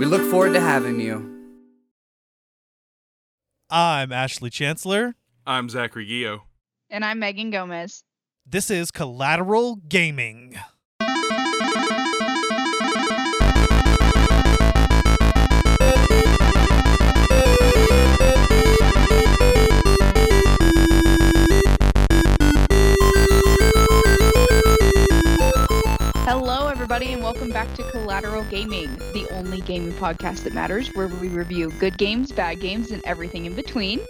[0.00, 1.28] We look forward to having you.
[3.68, 5.14] I'm Ashley Chancellor.
[5.46, 6.40] I'm Zachary Gio.
[6.88, 8.02] And I'm Megan Gomez.
[8.46, 10.56] This is Collateral Gaming.
[26.24, 31.08] Hello, everybody, and welcome back to Collateral Gaming, the only gaming podcast that matters, where
[31.08, 34.00] we review good games, bad games, and everything in between.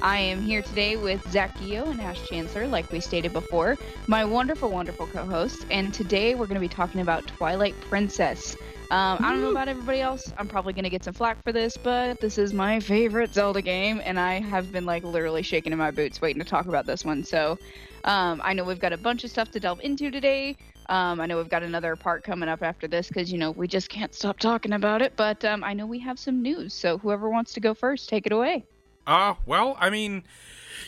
[0.00, 4.24] I am here today with Zach Gio and Ash Chancellor, like we stated before, my
[4.24, 5.66] wonderful, wonderful co hosts.
[5.72, 8.56] And today we're going to be talking about Twilight Princess.
[8.92, 10.32] Um, I don't know about everybody else.
[10.38, 13.60] I'm probably going to get some flack for this, but this is my favorite Zelda
[13.60, 16.86] game, and I have been like literally shaking in my boots waiting to talk about
[16.86, 17.24] this one.
[17.24, 17.58] So
[18.04, 20.56] um, I know we've got a bunch of stuff to delve into today.
[20.90, 23.68] Um, I know we've got another part coming up after this because, you know, we
[23.68, 25.12] just can't stop talking about it.
[25.14, 26.74] But um, I know we have some news.
[26.74, 28.64] So whoever wants to go first, take it away.
[29.06, 30.24] Uh, well, I mean,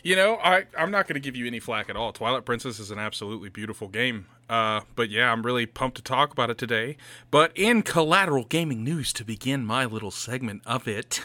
[0.02, 2.12] you know, I, I'm not going to give you any flack at all.
[2.12, 4.26] Twilight Princess is an absolutely beautiful game.
[4.50, 6.96] Uh, but yeah, I'm really pumped to talk about it today.
[7.30, 11.22] But in collateral gaming news, to begin my little segment of it,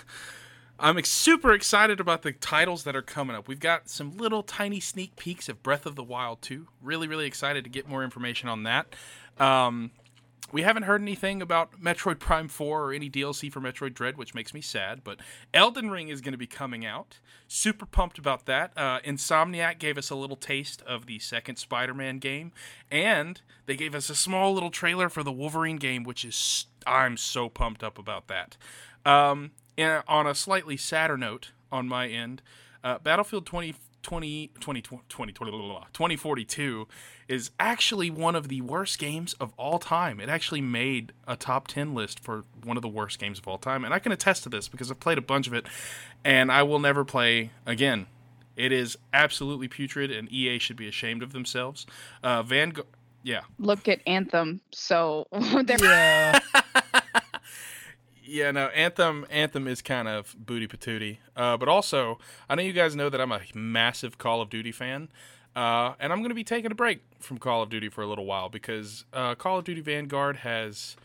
[0.80, 3.48] I'm super excited about the titles that are coming up.
[3.48, 6.68] We've got some little tiny sneak peeks of Breath of the Wild 2.
[6.84, 8.96] Really, really excited to get more information on that.
[9.40, 9.92] Um,
[10.52, 14.34] we haven't heard anything about Metroid Prime 4 or any DLC for Metroid Dread, which
[14.34, 15.20] makes me sad, but
[15.54, 17.20] Elden Ring is going to be coming out.
[17.48, 18.72] Super pumped about that.
[18.78, 22.52] Uh, Insomniac gave us a little taste of the second Spider Man game,
[22.90, 26.68] and they gave us a small little trailer for the Wolverine game, which is.
[26.86, 28.56] I'm so pumped up about that.
[29.06, 32.42] Um, and on a slightly sadder note on my end,
[32.84, 36.88] uh, Battlefield 20, 20, 20, 20, 2042
[37.28, 40.20] is actually one of the worst games of all time.
[40.20, 43.58] It actually made a top 10 list for one of the worst games of all
[43.58, 43.84] time.
[43.84, 45.66] And I can attest to this because I've played a bunch of it
[46.24, 48.08] and I will never play again.
[48.56, 51.86] It is absolutely putrid and EA should be ashamed of themselves.
[52.24, 52.88] Uh, Vanguard.
[53.24, 53.42] Yeah.
[53.60, 54.62] Look at Anthem.
[54.72, 56.40] So yeah.
[58.28, 61.18] Yeah, no, Anthem Anthem is kind of booty patootie.
[61.36, 64.72] Uh, but also, I know you guys know that I'm a massive Call of Duty
[64.72, 65.10] fan.
[65.56, 68.06] Uh, and I'm going to be taking a break from Call of Duty for a
[68.08, 70.98] little while because uh, Call of Duty Vanguard has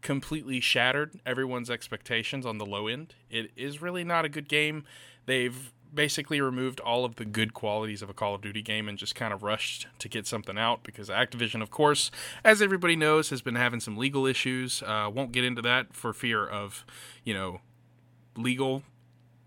[0.00, 3.14] completely shattered everyone's expectations on the low end.
[3.30, 4.84] It is really not a good game.
[5.26, 8.96] They've basically removed all of the good qualities of a Call of Duty game and
[8.96, 12.10] just kind of rushed to get something out because Activision, of course,
[12.44, 14.82] as everybody knows, has been having some legal issues.
[14.82, 16.84] Uh, won't get into that for fear of,
[17.24, 17.60] you know,
[18.36, 18.82] legal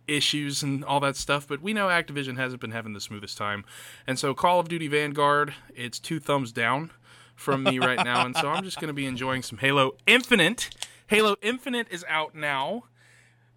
[0.07, 3.63] issues and all that stuff, but we know Activision hasn't been having the smoothest time.
[4.05, 6.91] And so Call of Duty Vanguard, it's two thumbs down
[7.35, 10.69] from me right now, and so I'm just going to be enjoying some Halo Infinite.
[11.07, 12.83] Halo Infinite is out now.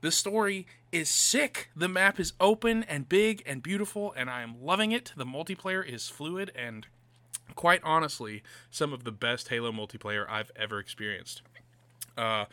[0.00, 1.70] The story is sick.
[1.76, 5.12] The map is open and big and beautiful, and I am loving it.
[5.16, 6.86] The multiplayer is fluid and,
[7.54, 11.42] quite honestly, some of the best Halo multiplayer I've ever experienced.
[12.16, 12.46] Uh,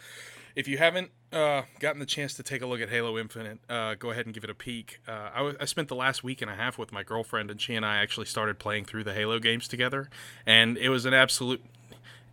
[0.56, 3.96] if you haven't uh, gotten the chance to take a look at Halo Infinite, uh,
[3.96, 5.00] go ahead and give it a peek.
[5.08, 7.60] Uh, I, w- I spent the last week and a half with my girlfriend, and
[7.60, 10.10] she and I actually started playing through the Halo games together,
[10.46, 11.64] and it was an absolute.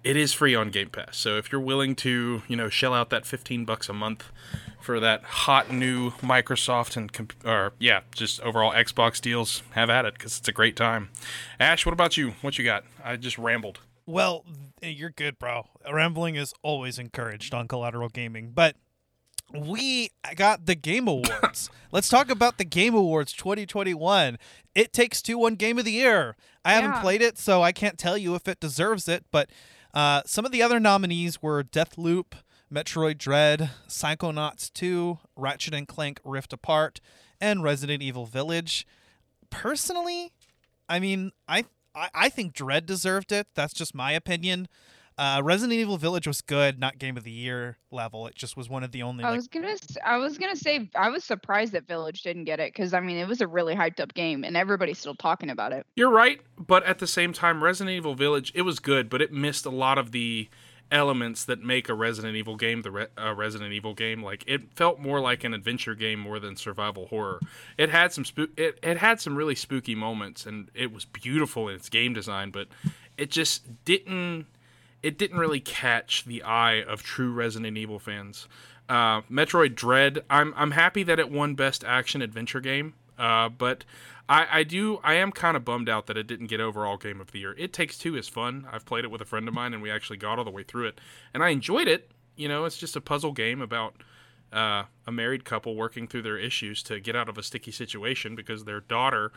[0.03, 3.11] It is free on Game Pass, so if you're willing to, you know, shell out
[3.11, 4.25] that 15 bucks a month
[4.81, 10.07] for that hot new Microsoft and comp- or yeah, just overall Xbox deals, have at
[10.07, 11.11] it because it's a great time.
[11.59, 12.35] Ash, what about you?
[12.41, 12.85] What you got?
[13.05, 13.81] I just rambled.
[14.07, 14.45] Well,
[14.83, 15.67] you're good, bro.
[15.93, 18.77] Rambling is always encouraged on Collateral Gaming, but
[19.53, 21.71] we got the Game Awards.
[21.93, 24.39] Let's talk about the Game Awards 2021.
[24.75, 26.37] It Takes Two one Game of the Year.
[26.65, 29.51] I haven't played it, so I can't tell you if it deserves it, but
[29.95, 32.33] uh, some of the other nominees were Deathloop,
[32.73, 37.01] Metroid Dread, Psychonauts 2, Ratchet and Clank Rift Apart,
[37.41, 38.87] and Resident Evil Village.
[39.51, 40.33] Personally,
[40.89, 41.65] I mean, I
[41.95, 43.49] I, I think Dread deserved it.
[43.55, 44.69] That's just my opinion.
[45.21, 48.27] Uh, Resident Evil Village was good, not Game of the Year level.
[48.27, 49.23] It just was one of the only.
[49.23, 52.45] I Like, was gonna, s- I was gonna say, I was surprised that Village didn't
[52.45, 55.15] get it because I mean, it was a really hyped up game, and everybody's still
[55.15, 55.87] talking about it.
[55.95, 59.31] You're right, but at the same time, Resident Evil Village, it was good, but it
[59.31, 60.49] missed a lot of the
[60.93, 64.23] elements that make a Resident Evil game the re- a Resident Evil game.
[64.23, 67.41] Like it felt more like an adventure game more than survival horror.
[67.77, 68.51] It had some spook.
[68.57, 72.51] It, it had some really spooky moments, and it was beautiful in its game design.
[72.51, 72.69] But
[73.19, 74.47] it just didn't.
[75.03, 78.49] It didn't really catch the eye of true Resident Evil fans.
[78.89, 80.25] Uh, Metroid Dread.
[80.29, 82.95] I'm I'm happy that it won Best Action Adventure Game.
[83.19, 83.85] Uh, but
[84.29, 87.21] I, I do I am kind of bummed out that it didn't get overall game
[87.21, 87.55] of the year.
[87.59, 88.67] It Takes Two is fun.
[88.71, 90.63] I've played it with a friend of mine and we actually got all the way
[90.63, 91.01] through it,
[91.33, 92.11] and I enjoyed it.
[92.37, 93.95] You know, it's just a puzzle game about
[94.53, 98.35] uh, a married couple working through their issues to get out of a sticky situation
[98.35, 99.31] because their daughter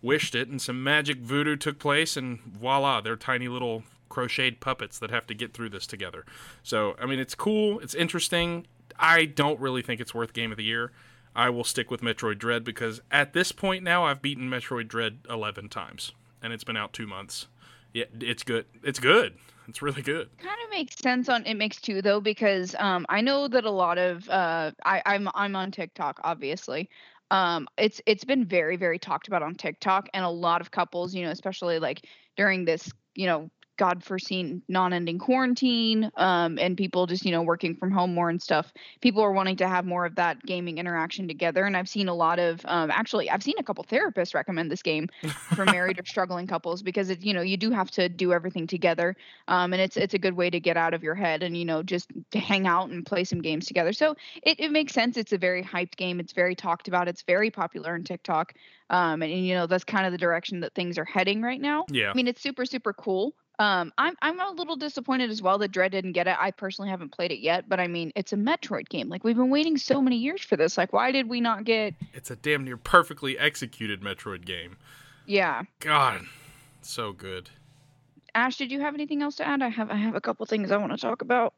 [0.00, 4.98] wished it, and some magic voodoo took place, and voila, they're tiny little crocheted puppets
[4.98, 6.24] that have to get through this together.
[6.62, 8.66] So, I mean, it's cool, it's interesting.
[8.98, 10.92] I don't really think it's worth game of the year.
[11.34, 15.18] I will stick with Metroid Dread because at this point now I've beaten Metroid Dread
[15.28, 16.12] 11 times
[16.42, 17.46] and it's been out 2 months.
[17.92, 18.64] Yeah, it's good.
[18.82, 19.34] It's good.
[19.68, 20.28] It's really good.
[20.38, 23.70] Kind of makes sense on it makes two though because um I know that a
[23.70, 26.88] lot of uh I I'm I'm on TikTok obviously.
[27.30, 31.14] Um it's it's been very very talked about on TikTok and a lot of couples,
[31.14, 32.06] you know, especially like
[32.36, 37.74] during this, you know, god foreseen non-ending quarantine um, and people just you know working
[37.76, 38.72] from home more and stuff.
[39.00, 42.14] People are wanting to have more of that gaming interaction together and i've seen a
[42.14, 45.08] lot of um, actually i've seen a couple therapists recommend this game
[45.54, 48.66] for married or struggling couples because it you know you do have to do everything
[48.66, 49.16] together
[49.48, 51.64] um, and it's it's a good way to get out of your head and you
[51.64, 53.92] know just to hang out and play some games together.
[53.92, 55.16] So it, it makes sense.
[55.16, 56.20] It's a very hyped game.
[56.20, 57.08] It's very talked about.
[57.08, 58.54] It's very popular on tiktok
[58.90, 61.60] um, and, and you know that's kind of the direction that things are heading right
[61.60, 61.84] now.
[61.90, 62.10] Yeah.
[62.10, 65.68] i mean it's super super cool um, I'm I'm a little disappointed as well that
[65.72, 66.36] Dread didn't get it.
[66.38, 69.08] I personally haven't played it yet, but I mean, it's a Metroid game.
[69.08, 70.76] Like we've been waiting so many years for this.
[70.76, 71.94] Like, why did we not get?
[72.12, 74.76] It's a damn near perfectly executed Metroid game.
[75.24, 76.22] Yeah, God,
[76.82, 77.50] so good.
[78.34, 79.62] Ash, did you have anything else to add?
[79.62, 81.54] I have I have a couple things I want to talk about.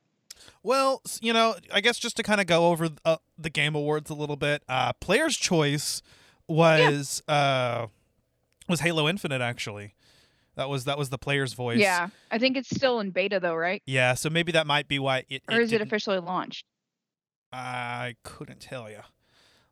[0.62, 4.08] Well, you know, I guess just to kind of go over uh, the game awards
[4.10, 4.62] a little bit.
[4.68, 6.00] Uh, Player's choice
[6.46, 7.88] was uh,
[8.68, 9.40] was Halo Infinite.
[9.40, 9.94] Actually,
[10.58, 11.78] that was that was the player's voice.
[11.78, 13.82] Yeah, I think it's still in beta though, right?
[13.86, 14.14] Yeah.
[14.14, 15.42] So maybe that might be why it.
[15.50, 16.66] Or is it officially launched?
[17.52, 19.00] I couldn't tell you.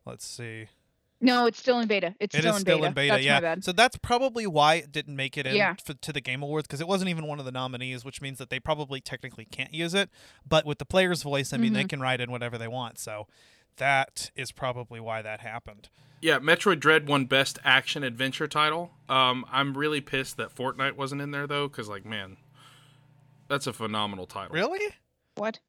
[0.05, 0.67] Let's see.
[1.19, 2.15] No, it's still in beta.
[2.19, 2.87] It's It still is in still beta.
[2.87, 3.55] in beta, That's yeah.
[3.61, 5.73] So that's probably why it didn't make it in Yeah.
[5.87, 8.37] f- to the Game Awards because it wasn't even one of the nominees, which means
[8.37, 10.09] that they probably technically can't use it.
[10.47, 11.89] But with the player's voice, I mean, they Mhm.
[11.89, 12.99] can write in whatever they want.
[12.99, 13.27] So
[13.77, 15.89] that is probably why that happened.
[16.21, 18.91] Yeah, Metroid Dread won Best Action Adventure title.
[19.07, 22.37] Um, I'm really pissed that Fortnite wasn't in there though, because like, man,
[23.47, 24.53] that's a phenomenal title.
[24.53, 24.95] Really?
[25.35, 25.59] What?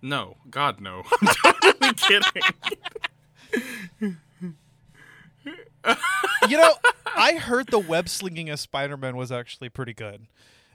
[0.00, 1.02] No, God no.
[1.80, 2.42] I'm totally
[4.00, 4.16] kidding.
[6.48, 6.74] you know,
[7.06, 10.26] I heard the web slinging of Spider-Man was actually pretty good,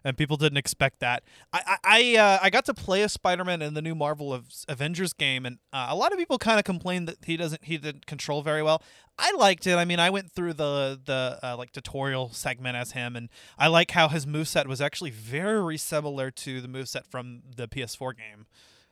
[0.03, 1.23] and people didn't expect that.
[1.53, 5.13] I I uh, I got to play a Spider-Man in the new Marvel of Avengers
[5.13, 8.05] game, and uh, a lot of people kind of complained that he doesn't he didn't
[8.05, 8.81] control very well.
[9.17, 9.75] I liked it.
[9.75, 13.67] I mean, I went through the the uh, like tutorial segment as him, and I
[13.67, 18.45] like how his moveset was actually very similar to the moveset from the PS4 game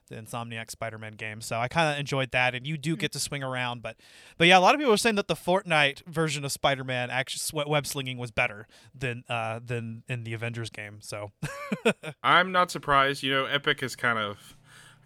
[0.07, 1.41] the Insomniac Spider-Man game.
[1.41, 3.81] So I kind of enjoyed that, and you do get to swing around.
[3.81, 3.97] But,
[4.37, 7.63] but yeah, a lot of people were saying that the Fortnite version of Spider-Man actually
[7.67, 10.99] web slinging was better than uh than in the Avengers game.
[11.01, 11.31] So
[12.23, 13.23] I'm not surprised.
[13.23, 14.55] You know, Epic is kind of,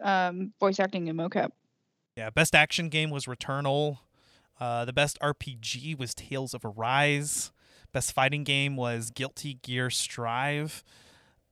[0.00, 1.50] um, voice acting in mocap.
[2.16, 3.98] Yeah, best action game was Returnal.
[4.60, 7.52] Uh, the best RPG was Tales of Arise.
[7.92, 10.84] Best fighting game was Guilty Gear Strive.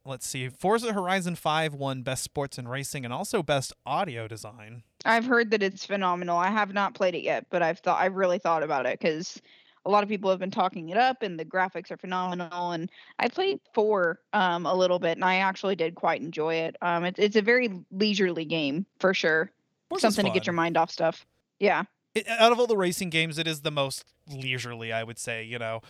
[0.04, 0.48] Let's see.
[0.48, 4.82] Forza Horizon 5 won Best Sports and Racing and also Best Audio Design.
[5.04, 6.38] I've heard that it's phenomenal.
[6.38, 9.40] I have not played it yet, but I've thought I've really thought about it because
[9.84, 12.72] a lot of people have been talking it up, and the graphics are phenomenal.
[12.72, 16.76] And I played four um, a little bit, and I actually did quite enjoy it.
[16.82, 19.50] Um, it's it's a very leisurely game for sure.
[19.90, 21.26] Forza's Something to get your mind off stuff.
[21.58, 25.18] Yeah, It, out of all the racing games, it is the most leisurely, I would
[25.18, 25.44] say.
[25.44, 25.80] You know,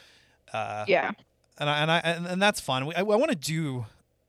[0.53, 1.13] uh, yeah.
[1.59, 2.87] and I, and I and, and that's fun.
[2.87, 3.87] We, I, I want to do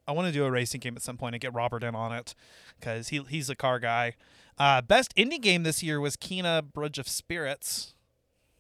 [0.08, 2.12] I want to do a racing game at some point and get Robert in on
[2.12, 2.36] it
[2.80, 4.16] because he he's a car guy.
[4.58, 7.94] Uh, best indie game this year was Kena Bridge of Spirits.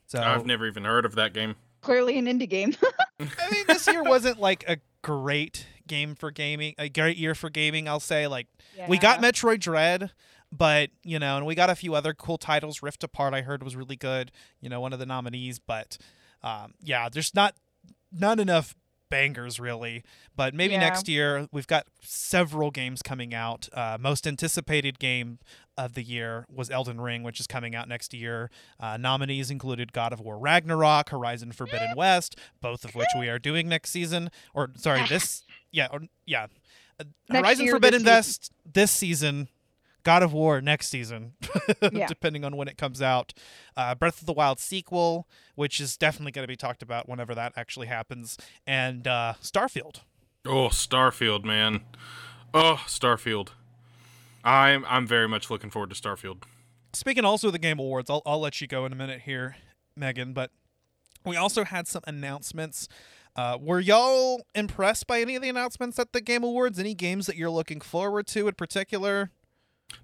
[0.07, 1.55] So I've never even heard of that game.
[1.81, 2.75] Clearly an indie game.
[3.19, 7.49] I mean, this year wasn't like a great game for gaming, a great year for
[7.49, 7.87] gaming.
[7.87, 8.47] I'll say like
[8.87, 10.11] we got Metroid Dread,
[10.51, 12.81] but you know, and we got a few other cool titles.
[12.81, 14.31] Rift Apart, I heard was really good.
[14.59, 15.97] You know, one of the nominees, but
[16.43, 17.55] um, yeah, there's not
[18.11, 18.75] not enough
[19.09, 20.03] bangers really.
[20.35, 20.79] But maybe Yeah.
[20.79, 23.67] next year we've got several games coming out.
[23.73, 25.39] Uh, most anticipated game
[25.77, 28.49] of the year was Elden Ring, which is coming out next year.
[28.79, 33.39] Uh, nominees included God of War Ragnarok, Horizon Forbidden West, both of which we are
[33.39, 34.31] doing next season.
[34.53, 36.47] Or sorry, this yeah, or, yeah.
[36.99, 39.49] Uh, Horizon year, Forbidden West this season.
[40.03, 41.33] God of War next season,
[41.91, 42.07] Yeah.
[42.07, 43.33] depending on when it comes out.
[43.77, 47.35] Uh, Breath of the Wild sequel, which is definitely going to be talked about whenever
[47.35, 50.01] that actually happens, and uh, Starfield.
[50.45, 51.81] Oh, Starfield, man.
[52.53, 53.49] Oh, Starfield.
[54.43, 56.43] I'm I'm very much looking forward to Starfield.
[56.93, 59.55] Speaking also of the Game Awards, I'll, I'll let you go in a minute here,
[59.95, 60.51] Megan, but
[61.25, 62.87] we also had some announcements.
[63.35, 66.79] Uh, were y'all impressed by any of the announcements at the Game Awards?
[66.79, 69.29] Any games that you're looking forward to in particular?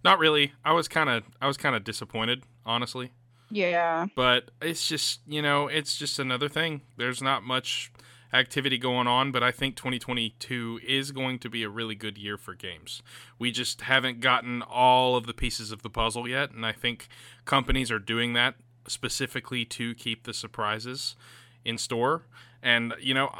[0.03, 0.53] Not really.
[0.63, 3.11] I was kind of I was kind of disappointed, honestly.
[3.49, 4.07] Yeah.
[4.15, 6.81] But it's just, you know, it's just another thing.
[6.97, 7.91] There's not much
[8.33, 12.37] activity going on, but I think 2022 is going to be a really good year
[12.37, 13.01] for games.
[13.39, 17.07] We just haven't gotten all of the pieces of the puzzle yet, and I think
[17.45, 18.55] companies are doing that
[18.87, 21.15] specifically to keep the surprises
[21.63, 22.23] in store.
[22.61, 23.33] And, you know,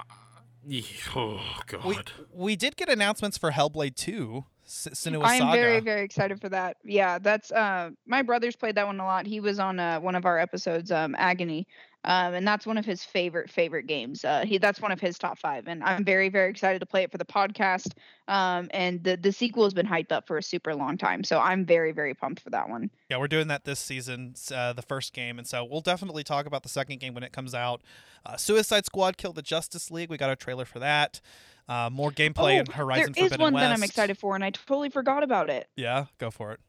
[1.16, 1.86] oh god.
[1.86, 1.98] We,
[2.34, 5.58] we did get announcements for Hellblade 2, I'm Saga.
[5.58, 6.78] very, very excited for that.
[6.84, 9.26] Yeah, that's uh my brother's played that one a lot.
[9.26, 11.68] He was on uh, one of our episodes, um, Agony.
[12.08, 14.24] Um, and that's one of his favorite favorite games.
[14.24, 17.04] Uh, he that's one of his top five, and I'm very very excited to play
[17.04, 17.92] it for the podcast.
[18.30, 21.38] Um, and the the sequel has been hyped up for a super long time, so
[21.38, 22.90] I'm very very pumped for that one.
[23.10, 26.46] Yeah, we're doing that this season, uh, the first game, and so we'll definitely talk
[26.46, 27.82] about the second game when it comes out.
[28.26, 30.10] Uh, Suicide Squad killed the Justice League.
[30.10, 31.20] We got a trailer for that.
[31.70, 33.64] Uh, more gameplay in Horizon Oh, there is Forbidden one West.
[33.64, 35.68] that I'm excited for, and I totally forgot about it.
[35.76, 36.60] Yeah, go for it.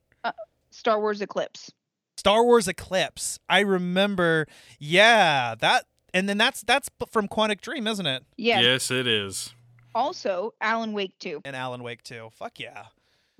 [0.70, 1.70] Star Wars Eclipse.
[2.16, 3.38] Star Wars Eclipse.
[3.48, 4.46] I remember.
[4.78, 8.24] Yeah, that, and then that's that's from Quantic Dream, isn't it?
[8.36, 8.62] Yes.
[8.62, 9.54] Yes, it is.
[9.94, 11.42] Also, Alan Wake 2.
[11.44, 12.30] And Alan Wake too.
[12.32, 12.86] Fuck yeah.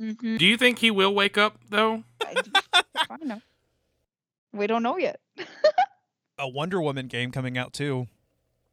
[0.00, 0.36] Mm-hmm.
[0.36, 2.04] Do you think he will wake up though?
[2.24, 2.34] I,
[2.72, 3.42] I don't know.
[4.52, 5.20] We don't know yet.
[6.38, 8.06] A Wonder Woman game coming out too.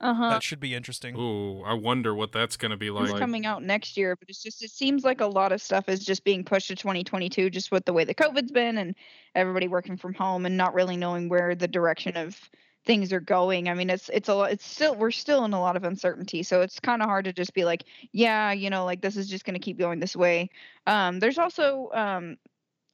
[0.01, 0.29] Uh huh.
[0.29, 1.15] That should be interesting.
[1.17, 3.19] Ooh, I wonder what that's going to be It's like.
[3.19, 6.03] coming out next year, but it's just it seems like a lot of stuff is
[6.03, 8.95] just being pushed to 2022, just with the way the COVID's been and
[9.35, 12.37] everybody working from home and not really knowing where the direction of
[12.85, 13.69] things are going.
[13.69, 14.51] I mean, it's it's a lot.
[14.51, 17.33] It's still we're still in a lot of uncertainty, so it's kind of hard to
[17.33, 20.15] just be like, yeah, you know, like this is just going to keep going this
[20.15, 20.49] way.
[20.87, 22.37] Um, there's also um.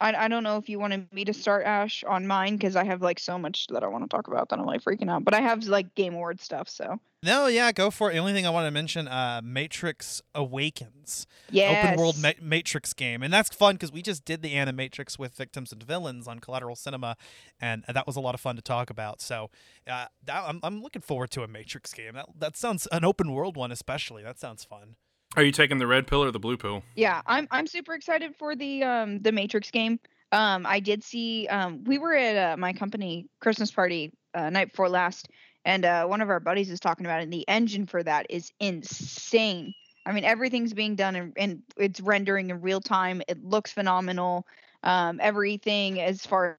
[0.01, 2.83] I, I don't know if you wanted me to start Ash on mine because I
[2.83, 5.23] have like so much that I want to talk about that I'm like freaking out.
[5.23, 8.13] But I have like Game Award stuff, so No, yeah, go for it.
[8.13, 11.27] The only thing I want to mention, uh, Matrix Awakens.
[11.51, 11.83] yeah.
[11.85, 15.35] open world ma- Matrix game, and that's fun because we just did the Animatrix with
[15.35, 17.15] Victims and Villains on Collateral Cinema,
[17.59, 19.21] and that was a lot of fun to talk about.
[19.21, 19.51] So,
[19.87, 22.15] uh, that, I'm I'm looking forward to a Matrix game.
[22.15, 24.23] That that sounds an open world one, especially.
[24.23, 24.95] That sounds fun.
[25.37, 26.83] Are you taking the red pill or the blue pill?
[26.95, 29.99] Yeah, I'm I'm super excited for the um the Matrix game.
[30.31, 34.71] Um, I did see um we were at uh, my company Christmas party uh, night
[34.71, 35.29] before last,
[35.63, 37.23] and uh, one of our buddies is talking about it.
[37.23, 39.73] And the engine for that is insane.
[40.05, 43.21] I mean, everything's being done and, and it's rendering in real time.
[43.27, 44.47] It looks phenomenal.
[44.83, 46.57] Um, everything as far as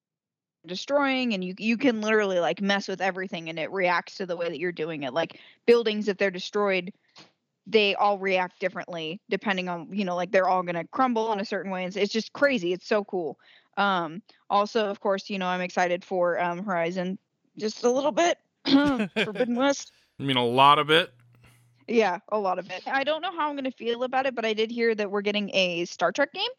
[0.64, 4.36] destroying and you you can literally like mess with everything and it reacts to the
[4.36, 6.92] way that you're doing it like buildings if they're destroyed
[7.66, 11.40] they all react differently depending on you know like they're all going to crumble in
[11.40, 13.38] a certain way it's, it's just crazy it's so cool
[13.76, 17.18] um also of course you know i'm excited for um horizon
[17.56, 18.38] just a little bit
[19.24, 21.12] forbidden west I mean, a lot of it.
[21.88, 24.34] yeah a lot of it i don't know how i'm going to feel about it
[24.34, 26.50] but i did hear that we're getting a star trek game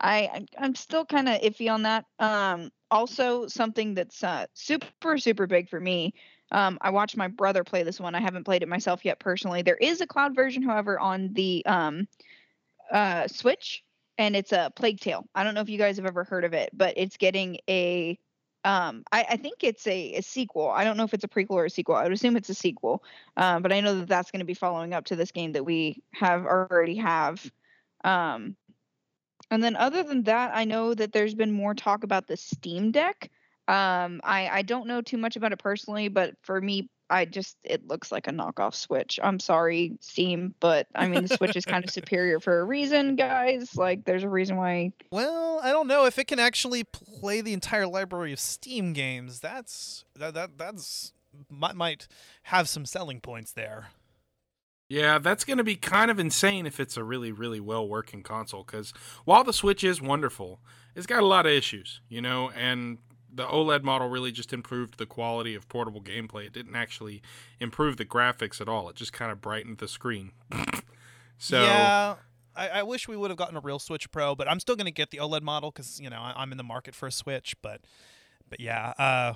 [0.00, 2.04] I I'm- I'm still kind of iffy on that.
[2.20, 6.14] Um, also something that's uh, super super big for me.
[6.50, 8.14] Um, I watched my brother play this one.
[8.14, 9.62] I haven't played it myself yet personally.
[9.62, 12.08] There is a cloud version, however, on the um,
[12.90, 13.84] uh, Switch,
[14.16, 15.26] and it's a Plague Tale.
[15.34, 18.18] I don't know if you guys have ever heard of it, but it's getting a
[18.64, 20.68] um, I, I think it's a, a sequel.
[20.68, 21.94] I don't know if it's a prequel or a sequel.
[21.94, 23.02] I would assume it's a sequel,
[23.36, 25.64] um, but I know that that's going to be following up to this game that
[25.64, 27.50] we have already have.
[28.04, 28.56] Um,
[29.50, 32.90] and then other than that, I know that there's been more talk about the Steam
[32.90, 33.30] Deck.
[33.68, 37.58] Um, I I don't know too much about it personally, but for me, I just
[37.64, 39.20] it looks like a knockoff Switch.
[39.22, 43.14] I'm sorry, Steam, but I mean the Switch is kind of superior for a reason,
[43.14, 43.76] guys.
[43.76, 44.92] Like there's a reason why.
[45.12, 49.40] Well, I don't know if it can actually play the entire library of Steam games.
[49.40, 51.12] That's that that that's
[51.50, 52.08] might might
[52.44, 53.88] have some selling points there.
[54.88, 58.22] Yeah, that's going to be kind of insane if it's a really, really well working
[58.22, 58.64] console.
[58.64, 58.94] Because
[59.26, 60.60] while the Switch is wonderful,
[60.96, 62.96] it's got a lot of issues, you know, and
[63.32, 66.46] the OLED model really just improved the quality of portable gameplay.
[66.46, 67.22] It didn't actually
[67.60, 68.88] improve the graphics at all.
[68.88, 70.32] It just kind of brightened the screen.
[71.38, 72.16] so yeah,
[72.56, 74.90] I, I wish we would have gotten a real Switch Pro, but I'm still gonna
[74.90, 77.54] get the OLED model because you know I, I'm in the market for a Switch.
[77.62, 77.82] But
[78.48, 78.94] but yeah.
[78.98, 79.34] Uh,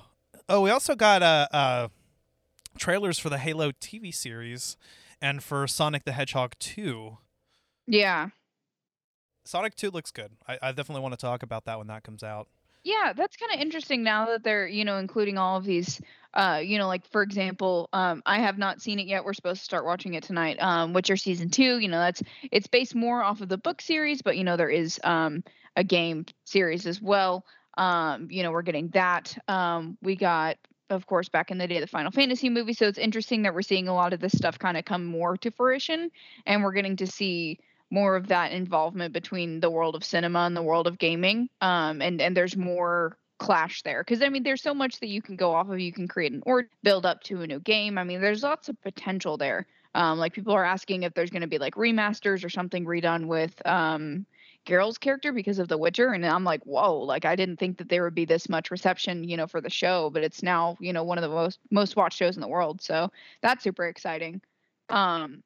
[0.49, 1.87] oh, we also got uh, uh,
[2.77, 4.77] trailers for the Halo TV series
[5.21, 7.17] and for Sonic the Hedgehog 2.
[7.85, 8.29] Yeah,
[9.45, 10.31] Sonic 2 looks good.
[10.47, 12.47] I, I definitely want to talk about that when that comes out.
[12.83, 16.01] Yeah, that's kind of interesting now that they're you know including all of these.
[16.33, 19.23] Uh, you know, like for example, um, I have not seen it yet.
[19.23, 20.57] We're supposed to start watching it tonight.
[20.59, 21.77] Um, Witcher season two.
[21.77, 24.69] You know, that's it's based more off of the book series, but you know there
[24.69, 25.43] is um
[25.75, 27.45] a game series as well.
[27.77, 29.37] Um, you know, we're getting that.
[29.47, 30.57] Um, we got
[30.89, 32.73] of course back in the day the Final Fantasy movie.
[32.73, 35.37] So it's interesting that we're seeing a lot of this stuff kind of come more
[35.37, 36.09] to fruition,
[36.45, 37.59] and we're getting to see
[37.93, 41.47] more of that involvement between the world of cinema and the world of gaming.
[41.61, 45.21] Um, and and there's more clash there because I mean there's so much that you
[45.21, 45.79] can go off of.
[45.79, 47.97] You can create an or build up to a new game.
[47.97, 49.67] I mean there's lots of potential there.
[49.93, 53.27] Um, like people are asking if there's going to be like remasters or something redone
[53.27, 54.25] with um,
[54.65, 56.97] Geralt's character because of The Witcher, and I'm like, whoa!
[56.97, 59.69] Like I didn't think that there would be this much reception, you know, for the
[59.69, 62.47] show, but it's now you know one of the most most watched shows in the
[62.47, 62.81] world.
[62.81, 64.41] So that's super exciting.
[64.89, 65.43] Um,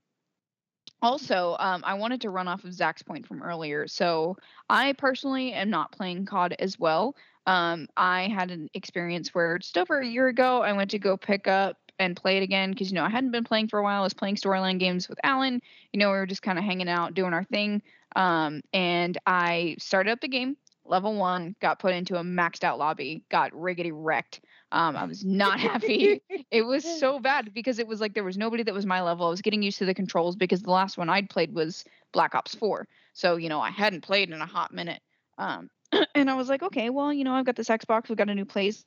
[1.02, 3.88] also, um, I wanted to run off of Zach's point from earlier.
[3.88, 4.38] So
[4.70, 7.16] I personally am not playing COD as well.
[7.46, 11.16] Um, I had an experience where just over a year ago, I went to go
[11.16, 13.84] pick up and play it again because you know I hadn't been playing for a
[13.84, 14.02] while.
[14.02, 15.62] I was playing storyline games with Alan.
[15.94, 17.82] You know, we were just kind of hanging out, doing our thing.
[18.16, 22.80] Um, and I started up the game, level one, got put into a maxed out
[22.80, 24.42] lobby, got riggedy wrecked.
[24.72, 26.22] Um, I was not happy.
[26.52, 29.28] it was so bad because it was like there was nobody that was my level.
[29.28, 32.36] I was getting used to the controls because the last one I'd played was Black
[32.36, 32.88] Ops 4.
[33.14, 35.02] So, you know, I hadn't played in a hot minute.
[35.38, 35.70] Um,
[36.16, 38.36] and I was like, okay, well, you know, I've got this Xbox, we've got a
[38.36, 38.84] new place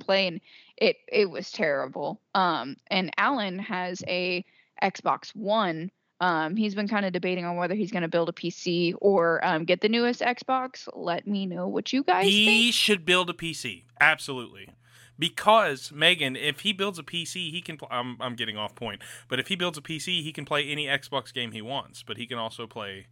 [0.00, 0.40] play and
[0.76, 2.20] it it was terrible.
[2.34, 4.44] Um, and Alan has a
[4.82, 5.90] Xbox One.
[6.20, 9.44] Um, he's been kind of debating on whether he's going to build a PC or
[9.44, 10.88] um, get the newest Xbox.
[10.94, 12.74] Let me know what you guys he think.
[12.74, 13.84] should build a PC.
[14.00, 14.68] Absolutely.
[15.18, 17.76] Because Megan, if he builds a PC, he can.
[17.78, 20.68] Pl- I'm I'm getting off point, but if he builds a PC, he can play
[20.68, 22.02] any Xbox game he wants.
[22.02, 23.06] But he can also play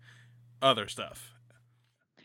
[0.61, 1.33] other stuff.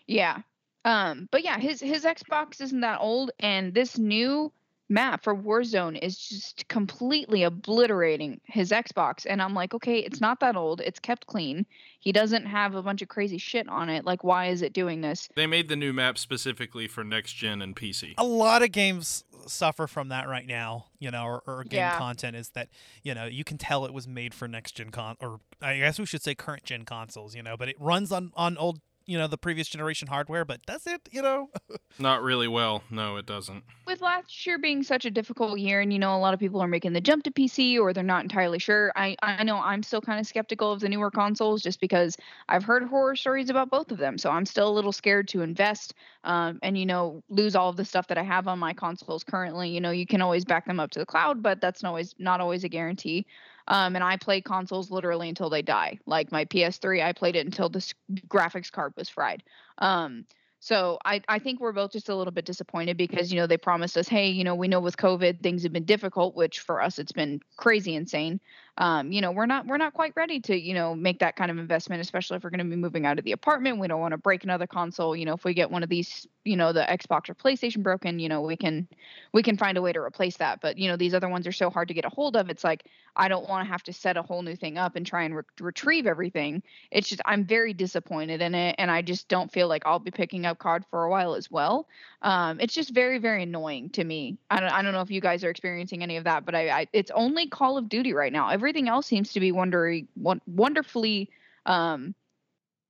[0.07, 0.39] Yeah.
[0.85, 4.51] Um, but yeah, his his Xbox isn't that old, and this new
[4.89, 9.25] map for Warzone is just completely obliterating his Xbox.
[9.29, 10.81] And I'm like, okay, it's not that old.
[10.81, 11.65] It's kept clean.
[11.99, 14.05] He doesn't have a bunch of crazy shit on it.
[14.05, 15.29] Like, why is it doing this?
[15.35, 18.15] They made the new map specifically for next gen and PC.
[18.17, 21.97] a lot of games suffer from that right now you know or, or game Yeah.
[21.97, 22.67] content is that
[23.03, 25.97] you know you can tell it was made for next gen con or i guess
[25.97, 29.17] we should say current gen consoles you know but it runs on on old you
[29.17, 31.49] know the previous generation hardware but does it you know
[32.01, 32.83] Not really well.
[32.89, 33.63] No, it doesn't.
[33.85, 36.61] with last year being such a difficult year and you know a lot of people
[36.61, 39.81] are making the jump to pc or they're not entirely sure i i know i'm
[39.81, 42.15] still kind of skeptical of the newer consoles just because
[42.47, 45.41] i've heard horror stories about both of them so i'm still a little scared to
[45.41, 48.71] invest um, and you know lose all of the stuff that i have on my
[48.73, 51.81] consoles currently you know you can always back them up to the cloud but that's
[51.81, 53.25] not always not always a guarantee
[53.69, 55.99] Um, and I play consoles literally until they die.
[56.05, 57.85] Like my PS3, I played it until the
[58.27, 59.43] graphics card was fried.
[59.77, 60.25] Um,
[60.59, 63.57] so I, I think we're both just a little bit disappointed because, you know, they
[63.57, 66.81] promised us, hey, you know, we know with COVID things have been difficult, which for
[66.81, 68.41] us it's been crazy insane
[68.79, 71.51] um, you know, we're not we're not quite ready to, you know, make that kind
[71.51, 73.77] of investment, especially if we're going to be moving out of the apartment.
[73.77, 75.17] We don't want to break another console.
[75.17, 78.19] You know, if we get one of these, you know, the Xbox or PlayStation broken,
[78.19, 78.87] you know, we can
[79.33, 80.61] we can find a way to replace that.
[80.61, 82.49] But you know, these other ones are so hard to get a hold of.
[82.49, 82.85] It's like
[83.17, 85.35] I don't want to have to set a whole new thing up and try and
[85.35, 86.63] re- retrieve everything.
[86.89, 90.11] It's just I'm very disappointed in it, and I just don't feel like I'll be
[90.11, 91.85] picking up COD for a while as well.
[92.21, 94.37] Um, it's just very very annoying to me.
[94.49, 96.69] I don't I don't know if you guys are experiencing any of that, but I,
[96.69, 98.47] I it's only Call of Duty right now.
[98.47, 100.05] Every everything else seems to be wondery,
[100.45, 101.29] wonderfully
[101.65, 102.13] um,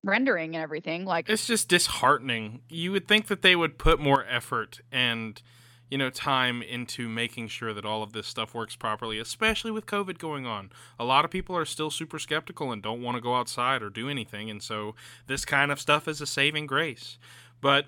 [0.04, 1.06] rendering and everything.
[1.06, 2.62] Like it's just disheartening.
[2.68, 5.42] You would think that they would put more effort and
[5.90, 9.86] you know time into making sure that all of this stuff works properly, especially with
[9.86, 10.70] COVID going on.
[11.00, 13.90] A lot of people are still super skeptical and don't want to go outside or
[13.90, 14.96] do anything, and so
[15.28, 17.18] this kind of stuff is a saving grace.
[17.62, 17.86] But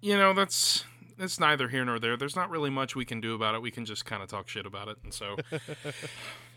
[0.00, 0.84] you know that's
[1.18, 2.16] it's neither here nor there.
[2.16, 3.62] There's not really much we can do about it.
[3.62, 5.36] We can just kind of talk shit about it, and so.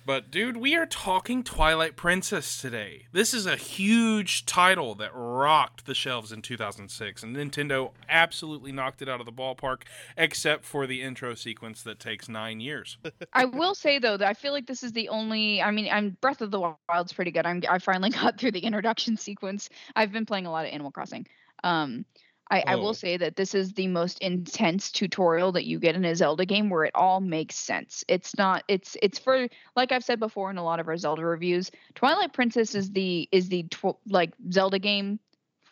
[0.05, 3.07] but dude, we are talking Twilight Princess today.
[3.11, 9.01] This is a huge title that rocked the shelves in 2006, and Nintendo absolutely knocked
[9.01, 9.83] it out of the ballpark,
[10.17, 12.97] except for the intro sequence that takes nine years.
[13.33, 15.61] I will say though that I feel like this is the only.
[15.61, 17.45] I mean, I'm Breath of the Wild's pretty good.
[17.45, 19.69] I'm I finally got through the introduction sequence.
[19.95, 21.27] I've been playing a lot of Animal Crossing.
[21.63, 22.05] Um,
[22.51, 22.63] I, oh.
[22.67, 22.93] I, will oh.
[22.93, 26.69] say that this is the most intense tutorial that you get in a Zelda game
[26.69, 28.03] where it all makes sense.
[28.07, 31.25] It's not it's it's for like I've said before in a lot of our Zelda
[31.25, 35.19] reviews, Twilight Princess is the is the tw- like Zelda game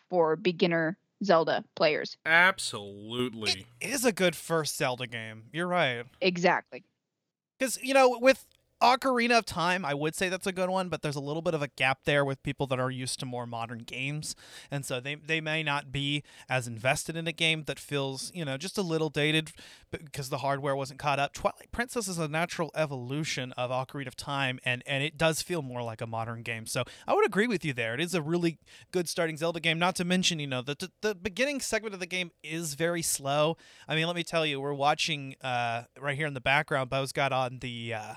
[0.08, 2.16] for beginner Zelda players.
[2.24, 3.50] Absolutely.
[3.50, 5.44] It is a good first Zelda game.
[5.52, 6.04] You're right.
[6.22, 6.82] Exactly.
[7.60, 8.46] Cuz you know with
[8.82, 11.54] Ocarina of Time, I would say that's a good one, but there's a little bit
[11.54, 14.34] of a gap there with people that are used to more modern games,
[14.70, 18.44] and so they they may not be as invested in a game that feels you
[18.44, 19.52] know just a little dated
[19.90, 21.34] because the hardware wasn't caught up.
[21.34, 25.60] Twilight Princess is a natural evolution of Ocarina of Time, and and it does feel
[25.60, 26.66] more like a modern game.
[26.66, 27.92] So I would agree with you there.
[27.94, 28.58] It is a really
[28.92, 29.78] good starting Zelda game.
[29.78, 33.56] Not to mention, you know, the the, beginning segment of the game is very slow.
[33.86, 36.88] I mean, let me tell you, we're watching uh, right here in the background.
[36.88, 38.14] Bo's got on the uh,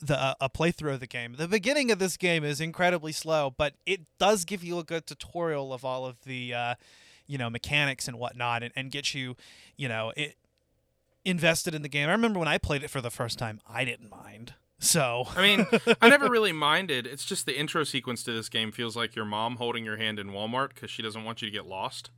[0.00, 1.34] the uh, a playthrough of the game.
[1.36, 5.06] The beginning of this game is incredibly slow, but it does give you a good
[5.06, 6.74] tutorial of all of the uh,
[7.26, 9.36] you know mechanics and whatnot, and, and get you
[9.76, 10.36] you know it
[11.24, 12.08] invested in the game.
[12.08, 14.54] I remember when I played it for the first time, I didn't mind.
[14.78, 15.66] So I mean,
[16.00, 17.06] I never really minded.
[17.06, 20.18] It's just the intro sequence to this game feels like your mom holding your hand
[20.18, 22.10] in Walmart because she doesn't want you to get lost.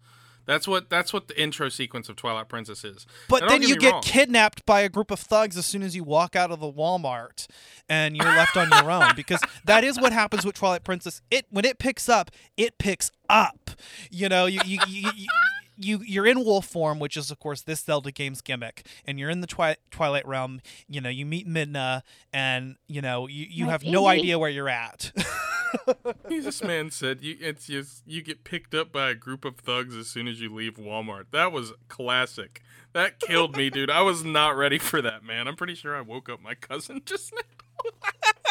[0.46, 3.06] That's what that's what the intro sequence of Twilight Princess is.
[3.28, 4.02] But then get you get wrong.
[4.02, 7.46] kidnapped by a group of thugs as soon as you walk out of the Walmart
[7.88, 11.20] and you're left on your own because that is what happens with Twilight Princess.
[11.30, 13.72] It when it picks up, it picks up.
[14.10, 15.28] You know, you you, you, you
[15.76, 19.30] you you're in wolf form, which is of course this Zelda game's gimmick, and you're
[19.30, 20.60] in the twi- Twilight realm.
[20.88, 24.68] You know, you meet Midna, and you know you you have no idea where you're
[24.68, 25.12] at.
[26.28, 29.96] this man said you it's just you get picked up by a group of thugs
[29.96, 31.26] as soon as you leave Walmart.
[31.32, 32.62] That was classic.
[32.92, 33.90] That killed me, dude.
[33.90, 35.48] I was not ready for that, man.
[35.48, 37.90] I'm pretty sure I woke up my cousin just now.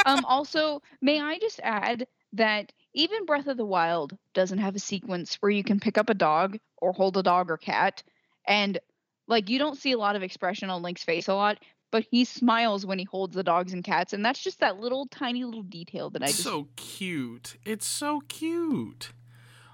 [0.05, 4.79] um also, may I just add that even Breath of the Wild doesn't have a
[4.79, 8.03] sequence where you can pick up a dog or hold a dog or cat
[8.47, 8.79] and
[9.27, 11.57] like you don't see a lot of expression on Link's face a lot,
[11.91, 15.07] but he smiles when he holds the dogs and cats, and that's just that little
[15.07, 17.57] tiny little detail that I just so cute.
[17.65, 19.11] It's so cute.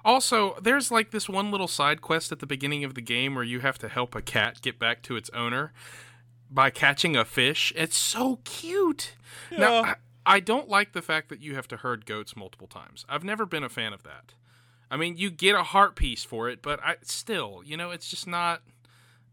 [0.04, 3.44] Also, there's like this one little side quest at the beginning of the game where
[3.44, 5.74] you have to help a cat get back to its owner
[6.50, 7.72] by catching a fish.
[7.76, 9.14] It's so cute.
[9.52, 9.60] Yeah.
[9.60, 9.96] Now, I,
[10.26, 13.06] I don't like the fact that you have to herd goats multiple times.
[13.08, 14.34] I've never been a fan of that.
[14.90, 18.10] I mean, you get a heart piece for it, but I still, you know, it's
[18.10, 18.62] just not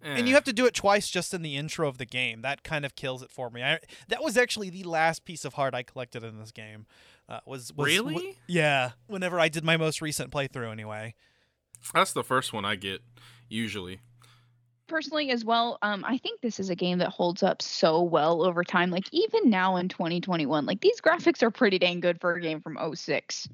[0.03, 0.15] Eh.
[0.17, 2.43] And you have to do it twice just in the intro of the game.
[2.43, 3.63] That kind of kills it for me.
[3.63, 6.87] I, that was actually the last piece of heart I collected in this game.
[7.29, 8.15] Uh, was, was really?
[8.15, 8.91] W- yeah.
[9.07, 11.15] Whenever I did my most recent playthrough, anyway.
[11.93, 13.01] That's the first one I get
[13.49, 14.01] usually.
[14.87, 18.43] Personally, as well, um, I think this is a game that holds up so well
[18.43, 18.91] over time.
[18.91, 22.63] Like even now in 2021, like these graphics are pretty dang good for a game
[22.63, 23.49] from 06.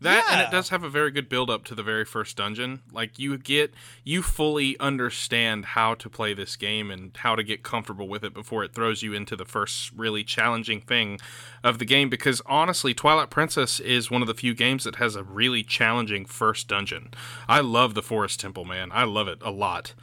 [0.00, 0.32] That yeah.
[0.32, 2.82] and it does have a very good build up to the very first dungeon.
[2.92, 7.62] Like you get you fully understand how to play this game and how to get
[7.62, 11.18] comfortable with it before it throws you into the first really challenging thing
[11.62, 15.16] of the game because honestly Twilight Princess is one of the few games that has
[15.16, 17.10] a really challenging first dungeon.
[17.48, 18.90] I love the Forest Temple, man.
[18.92, 19.94] I love it a lot.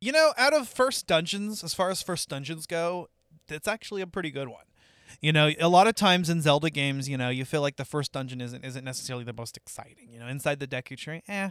[0.00, 3.08] You know, out of first dungeons, as far as first dungeons go,
[3.48, 4.64] it's actually a pretty good one
[5.20, 7.84] You know, a lot of times in Zelda games, you know, you feel like the
[7.84, 10.08] first dungeon isn't isn't necessarily the most exciting.
[10.12, 11.50] You know, inside the Deku Tree, eh.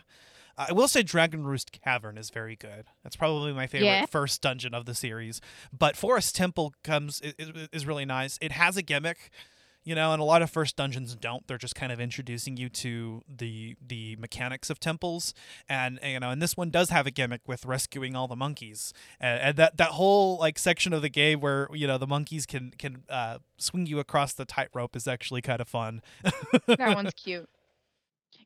[0.58, 2.88] I will say Dragon Roost Cavern is very good.
[3.02, 4.06] That's probably my favorite Yeah.
[4.08, 5.39] first dungeon of the series.
[5.72, 8.38] But Forest Temple comes is, is really nice.
[8.41, 9.30] It has a gimmick,
[9.89, 11.47] you know, and a lot of first dungeons don't.
[11.47, 15.34] They're just kind of introducing you to the the mechanics of temples,
[15.67, 18.93] and you know, and this one does have a gimmick with rescuing all the monkeys,
[19.19, 22.45] and, and that that whole like section of the game where you know the monkeys
[22.45, 26.04] can can uh, swing you across the tightrope is actually kind of fun.
[26.67, 27.49] That one's cute.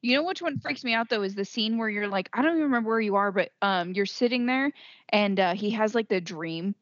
[0.02, 2.42] You know which one freaks me out though is the scene where you're like, I
[2.42, 4.72] don't even remember where you are, but um, you're sitting there
[5.10, 6.74] and uh, he has like the dream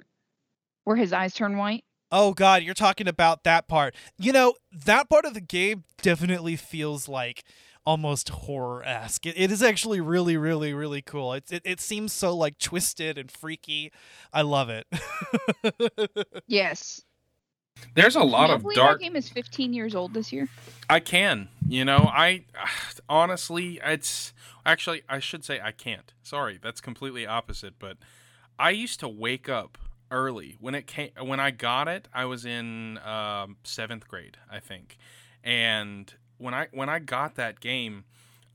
[0.83, 1.83] where his eyes turn white.
[2.11, 3.95] Oh god, you're talking about that part.
[4.17, 7.43] You know, that part of the game definitely feels like
[7.85, 9.25] almost horror esque.
[9.25, 11.33] It, it is actually really, really, really cool.
[11.33, 13.91] It's it, it seems so like twisted and freaky.
[14.33, 14.87] I love it.
[16.47, 17.01] Yes.
[17.95, 18.99] There's a lot Can of believe dark.
[18.99, 20.49] That game is 15 years old this year.
[20.89, 21.47] I can.
[21.67, 22.43] You know, I
[23.09, 24.33] honestly, it's
[24.65, 26.13] actually I should say I can't.
[26.21, 27.75] Sorry, that's completely opposite.
[27.79, 27.97] But
[28.59, 29.77] I used to wake up
[30.11, 31.11] early when it came.
[31.19, 34.97] When I got it, I was in um, seventh grade, I think,
[35.43, 38.05] and when I when I got that game.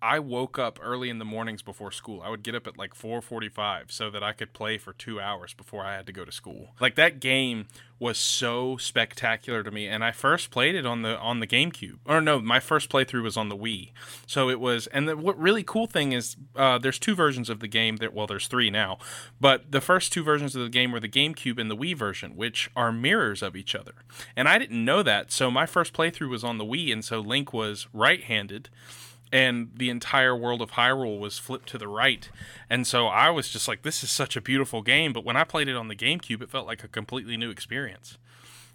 [0.07, 2.23] I woke up early in the mornings before school.
[2.23, 5.53] I would get up at like 4:45 so that I could play for 2 hours
[5.53, 6.69] before I had to go to school.
[6.81, 7.67] Like that game
[7.99, 11.99] was so spectacular to me and I first played it on the on the GameCube.
[12.07, 13.91] Or no, my first playthrough was on the Wii.
[14.29, 17.59] So it was and the what really cool thing is uh, there's two versions of
[17.59, 18.99] the game that well there's three now.
[19.41, 22.37] But the first two versions of the game were the GameCube and the Wii version,
[22.37, 23.95] which are mirrors of each other.
[24.37, 25.33] And I didn't know that.
[25.33, 28.69] So my first playthrough was on the Wii and so Link was right-handed
[29.33, 32.29] and the entire world of Hyrule was flipped to the right.
[32.71, 35.13] And so I was just like, this is such a beautiful game.
[35.13, 38.19] But when I played it on the GameCube, it felt like a completely new experience.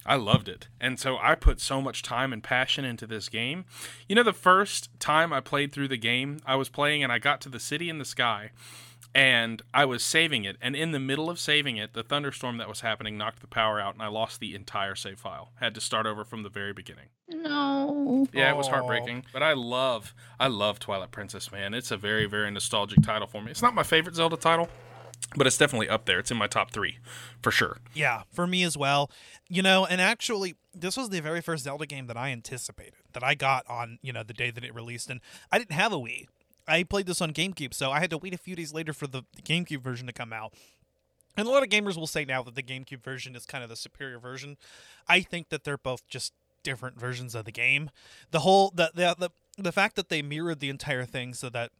[0.05, 0.67] I loved it.
[0.79, 3.65] And so I put so much time and passion into this game.
[4.09, 7.19] You know, the first time I played through the game, I was playing and I
[7.19, 8.51] got to the city in the sky
[9.13, 10.58] and I was saving it.
[10.62, 13.80] And in the middle of saving it, the thunderstorm that was happening knocked the power
[13.80, 15.52] out and I lost the entire save file.
[15.60, 17.08] Had to start over from the very beginning.
[17.28, 18.28] No.
[18.34, 21.74] Yeah, it was heartbreaking, but I love I love Twilight Princess, man.
[21.74, 23.52] It's a very very nostalgic title for me.
[23.52, 24.69] It's not my favorite Zelda title,
[25.36, 26.19] but it's definitely up there.
[26.19, 26.97] It's in my top 3
[27.41, 27.78] for sure.
[27.93, 29.10] Yeah, for me as well.
[29.47, 33.24] You know, and actually, this was the very first Zelda game that I anticipated that
[33.24, 35.21] I got on you know the day that it released, and
[35.52, 36.28] I didn't have a Wii.
[36.67, 39.08] I played this on GameCube, so I had to wait a few days later for
[39.08, 40.54] the, the GameCube version to come out.
[41.38, 43.69] And a lot of gamers will say now that the GameCube version is kind of
[43.69, 44.58] the superior version.
[45.08, 47.89] I think that they're both just different versions of the game.
[48.32, 51.71] The whole the the the, the fact that they mirrored the entire thing so that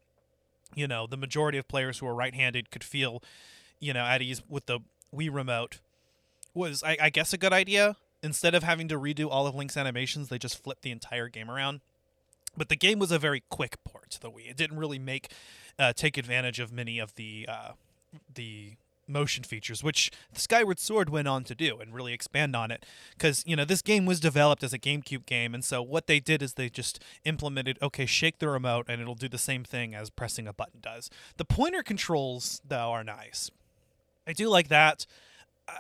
[0.74, 3.22] you know the majority of players who are right-handed could feel
[3.80, 4.80] you know at ease with the
[5.14, 5.80] Wii remote
[6.54, 7.98] was I, I guess a good idea.
[8.24, 11.50] Instead of having to redo all of Link's animations, they just flipped the entire game
[11.50, 11.82] around.
[12.56, 14.50] But the game was a very quick port to the Wii.
[14.50, 15.32] It didn't really make
[15.80, 17.72] uh, take advantage of many of the uh,
[18.34, 18.74] the
[19.08, 22.86] motion features, which the Skyward Sword went on to do and really expand on it.
[23.12, 26.20] Because you know this game was developed as a GameCube game, and so what they
[26.20, 29.94] did is they just implemented okay, shake the remote and it'll do the same thing
[29.94, 31.10] as pressing a button does.
[31.38, 33.52] The pointer controls though are nice.
[34.28, 35.06] I do like that.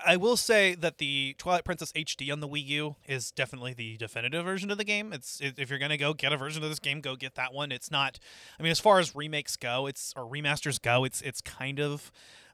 [0.05, 3.97] I will say that the Twilight Princess HD on the Wii U is definitely the
[3.97, 5.13] definitive version of the game.
[5.13, 7.71] It's if you're gonna go get a version of this game, go get that one.
[7.71, 8.19] It's not.
[8.59, 12.11] I mean, as far as remakes go, it's or remasters go, it's it's kind of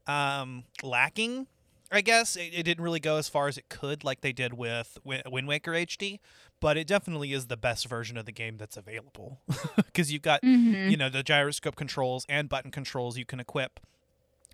[0.08, 1.48] um, lacking.
[1.90, 4.54] I guess it, it didn't really go as far as it could, like they did
[4.54, 6.20] with Wi- Wind Waker HD.
[6.60, 9.40] But it definitely is the best version of the game that's available
[9.78, 10.90] because you've got Mhm.
[10.92, 13.80] you know the gyroscope controls and button controls you can equip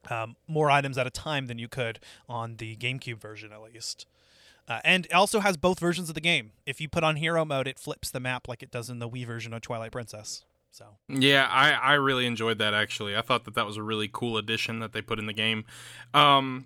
[0.09, 4.05] um, more items at a time than you could on the GameCube version, at least.
[4.67, 6.51] Uh, and it also has both versions of the game.
[6.65, 9.09] If you put on hero mode, it flips the map like it does in the
[9.09, 10.45] Wii version of Twilight Princess.
[10.71, 13.15] So Yeah, I, I really enjoyed that actually.
[13.15, 15.65] I thought that that was a really cool addition that they put in the game.
[16.13, 16.65] Um,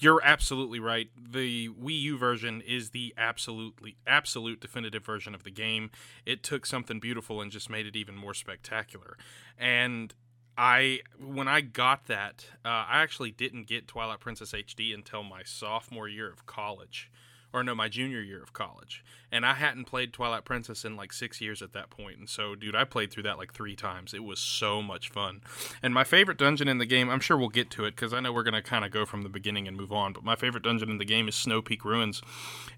[0.00, 1.08] you're absolutely right.
[1.16, 5.90] The Wii U version is the absolutely absolute definitive version of the game.
[6.26, 9.16] It took something beautiful and just made it even more spectacular.
[9.58, 10.12] And
[10.56, 15.42] I when I got that, uh, I actually didn't get Twilight Princess HD until my
[15.44, 17.10] sophomore year of college.
[17.52, 19.02] Or no, my junior year of college.
[19.32, 22.18] And I hadn't played Twilight Princess in like six years at that point.
[22.18, 24.12] And so, dude, I played through that like three times.
[24.12, 25.40] It was so much fun.
[25.82, 28.20] And my favorite dungeon in the game, I'm sure we'll get to it because I
[28.20, 30.12] know we're to kind of go from the beginning and move on.
[30.12, 32.20] But my favorite dungeon in the game is Snow Peak Ruins.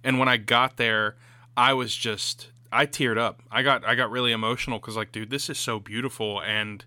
[0.05, 1.17] And when I got there,
[1.57, 3.43] I was just, I teared up.
[3.51, 6.41] I got, I got really emotional because, like, dude, this is so beautiful.
[6.41, 6.85] And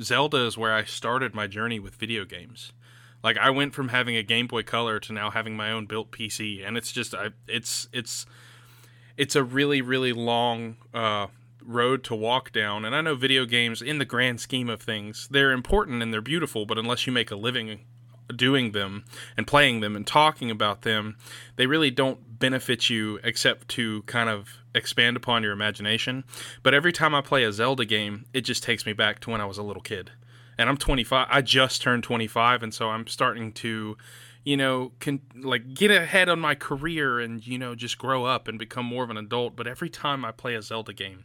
[0.00, 2.72] Zelda is where I started my journey with video games.
[3.22, 6.10] Like I went from having a Game Boy Color to now having my own built
[6.10, 8.26] PC, and it's just I it's it's
[9.16, 11.26] it's a really really long uh,
[11.66, 12.84] road to walk down.
[12.84, 16.20] And I know video games, in the grand scheme of things, they're important and they're
[16.20, 17.80] beautiful, but unless you make a living
[18.34, 19.04] doing them
[19.36, 21.16] and playing them and talking about them,
[21.56, 26.24] they really don't benefit you except to kind of expand upon your imagination.
[26.62, 29.40] But every time I play a Zelda game, it just takes me back to when
[29.40, 30.10] I was a little kid.
[30.58, 31.26] And I'm 25.
[31.30, 33.96] I just turned 25, and so I'm starting to
[34.46, 38.46] you know, can like get ahead on my career and you know just grow up
[38.46, 39.56] and become more of an adult.
[39.56, 41.24] But every time I play a Zelda game,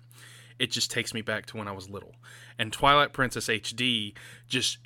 [0.58, 2.16] it just takes me back to when I was little.
[2.58, 4.14] And Twilight Princess HD
[4.48, 4.80] just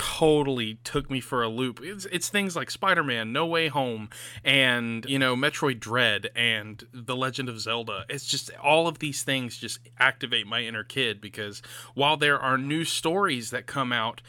[0.00, 1.78] totally took me for a loop.
[1.82, 4.08] It's, it's things like Spider Man, No Way Home,
[4.42, 8.06] and, you know, Metroid Dread and The Legend of Zelda.
[8.08, 11.60] It's just all of these things just activate my inner kid because
[11.92, 14.22] while there are new stories that come out,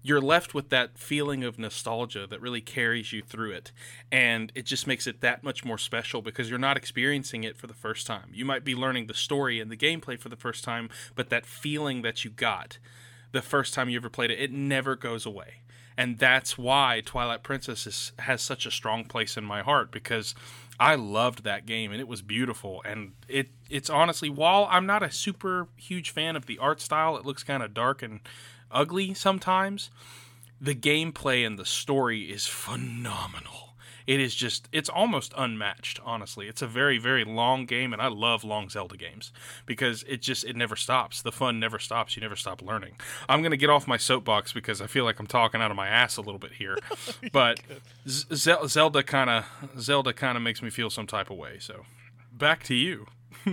[0.00, 3.72] you're left with that feeling of nostalgia that really carries you through it.
[4.12, 7.66] And it just makes it that much more special because you're not experiencing it for
[7.66, 8.30] the first time.
[8.32, 11.46] You might be learning the story and the gameplay for the first time, but that
[11.46, 12.78] feeling that you got
[13.36, 15.56] the first time you ever played it, it never goes away.
[15.96, 20.34] And that's why Twilight Princess is, has such a strong place in my heart because
[20.80, 22.82] I loved that game and it was beautiful.
[22.84, 27.16] And it it's honestly, while I'm not a super huge fan of the art style,
[27.16, 28.20] it looks kind of dark and
[28.70, 29.90] ugly sometimes,
[30.60, 33.65] the gameplay and the story is phenomenal.
[34.06, 36.46] It is just, it's almost unmatched, honestly.
[36.48, 39.32] It's a very, very long game, and I love long Zelda games
[39.66, 41.22] because it just, it never stops.
[41.22, 42.16] The fun never stops.
[42.16, 42.94] You never stop learning.
[43.28, 45.76] I'm going to get off my soapbox because I feel like I'm talking out of
[45.76, 46.76] my ass a little bit here.
[46.88, 47.60] Oh, but
[48.08, 48.26] Z-
[48.66, 49.44] Zelda kind of,
[49.78, 51.58] Zelda kind of makes me feel some type of way.
[51.58, 51.84] So
[52.32, 53.06] back to you.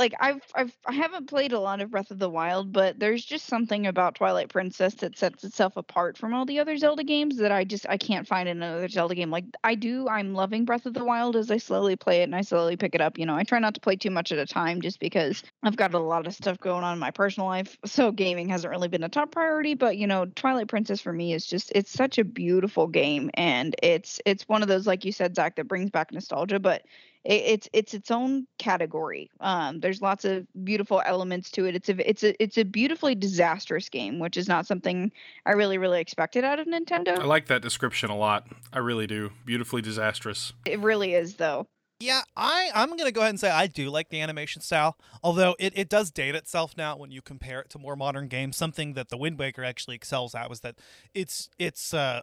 [0.00, 3.22] like I've I've I haven't played a lot of Breath of the Wild, but there's
[3.22, 7.36] just something about Twilight Princess that sets itself apart from all the other Zelda games
[7.36, 9.30] that I just I can't find in another Zelda game.
[9.30, 12.34] Like I do, I'm loving Breath of the Wild as I slowly play it and
[12.34, 13.18] I slowly pick it up.
[13.18, 15.76] You know, I try not to play too much at a time just because I've
[15.76, 18.88] got a lot of stuff going on in my personal life, so gaming hasn't really
[18.88, 19.74] been a top priority.
[19.74, 23.76] But you know, Twilight Princess for me is just it's such a beautiful game, and
[23.82, 26.84] it's it's one of those like you said, Zach, that brings back nostalgia, but
[27.24, 29.30] it, it's it's its own category.
[29.40, 31.74] Um, there's lots of beautiful elements to it.
[31.74, 35.12] It's a it's a it's a beautifully disastrous game, which is not something
[35.46, 37.18] I really really expected out of Nintendo.
[37.18, 38.46] I like that description a lot.
[38.72, 39.32] I really do.
[39.44, 40.52] Beautifully disastrous.
[40.66, 41.66] It really is though.
[42.00, 45.54] Yeah, I I'm gonna go ahead and say I do like the animation style, although
[45.58, 48.56] it, it does date itself now when you compare it to more modern games.
[48.56, 50.76] Something that the Wind Waker actually excels at was that
[51.12, 52.22] it's it's uh,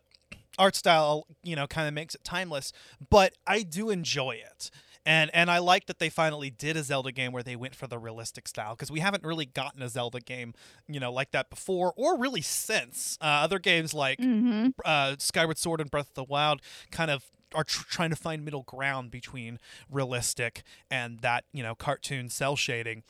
[0.57, 2.73] art style, you know, kind of makes it timeless.
[3.09, 4.71] But I do enjoy it.
[5.07, 7.87] And, and I like that they finally did a Zelda game where they went for
[7.87, 10.53] the realistic style because we haven't really gotten a Zelda game,
[10.87, 13.17] you know, like that before or really since.
[13.21, 14.67] Uh, other games like Mm-hmm.
[14.83, 18.43] uh, Skyward Sword and Breath of the Wild kind of are tr- trying to find
[18.43, 23.03] middle ground between realistic and that you know cartoon cell shading.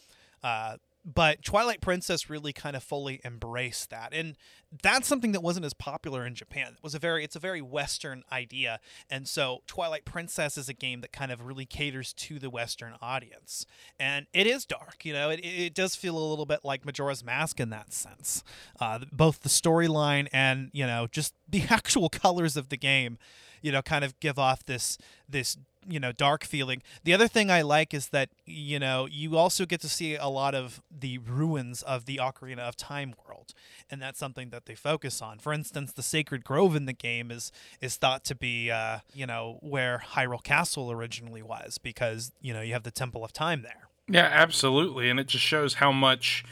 [0.44, 0.78] Uh,
[1.08, 4.36] but Twilight Princess really kind of fully embraced that, and
[4.84, 6.74] that's something that wasn't as popular in Japan.
[6.74, 10.74] It was a very it's a very Western idea, and so Twilight Princess is a
[10.74, 13.66] game that kind of really caters to the Western audience,
[13.98, 15.06] and it is dark.
[15.06, 18.44] You know, it it does feel a little bit like Majora's Mask in that sense.
[18.82, 23.18] Uh, both the storyline and you know just the actual colors of the game
[23.62, 24.98] you know kind of give off this
[25.28, 25.58] this
[25.88, 29.66] you know dark feeling the other thing i like is that you know you also
[29.66, 33.54] get to see a lot of the ruins of the ocarina of time world
[33.90, 37.32] and that's something that they focus on for instance the sacred grove in the game
[37.32, 42.54] is is thought to be uh, you know where hyrule castle originally was because you
[42.54, 45.10] know you have the temple of time there Yeah, absolutely.
[45.10, 46.46] And it just shows how much,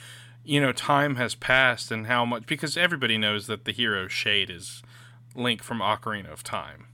[0.44, 4.50] you know, time has passed and how much, because everybody knows that the hero Shade
[4.50, 4.84] is
[5.36, 6.88] Link from Ocarina of Time.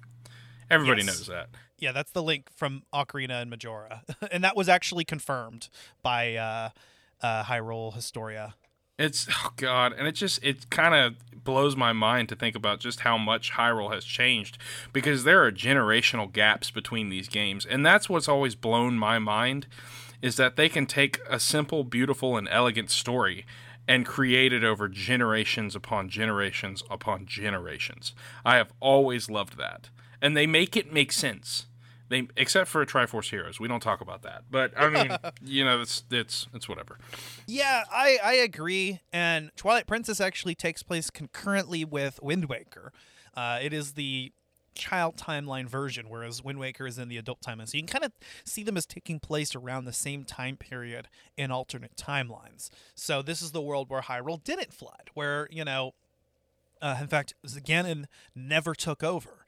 [0.70, 1.08] Everybody Yes.
[1.08, 1.50] knows that.
[1.82, 5.68] Yeah that's the link from ocarina and majora and that was actually confirmed
[6.02, 6.70] by uh,
[7.22, 8.56] uh, hyrule historia
[9.00, 9.94] It's, oh God.
[9.98, 13.54] And it just, it kind of blows my mind to think about just how much
[13.54, 14.60] Hyrule has changed
[14.94, 17.66] because there are generational gaps between these games.
[17.66, 19.66] And that's what's always blown my mind
[20.22, 23.46] is that they can take a simple, beautiful, and elegant story
[23.88, 28.14] and create it over generations upon generations upon generations.
[28.46, 29.90] I have always loved that.
[30.22, 31.66] And they make it make sense.
[32.12, 34.44] They, except for Triforce Heroes, we don't talk about that.
[34.52, 36.98] But I mean, you know, it's it's it's whatever.
[37.48, 39.00] Yeah, I, I agree.
[39.14, 42.92] And Twilight Princess actually takes place concurrently with Wind Waker.
[43.34, 44.34] Uh, it is the
[44.76, 47.70] child timeline version, whereas Wind Waker is in the adult timeline.
[47.70, 48.12] So you can kind of
[48.44, 51.08] see them as taking place around the same time period
[51.38, 52.70] in alternate timelines.
[52.94, 55.94] So this is the world where Hyrule didn't flood, where, you know,
[56.82, 58.06] uh, in fact, Ganon
[58.36, 59.41] never took over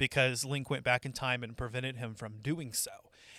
[0.00, 2.90] because Link went back in time and prevented him from doing so.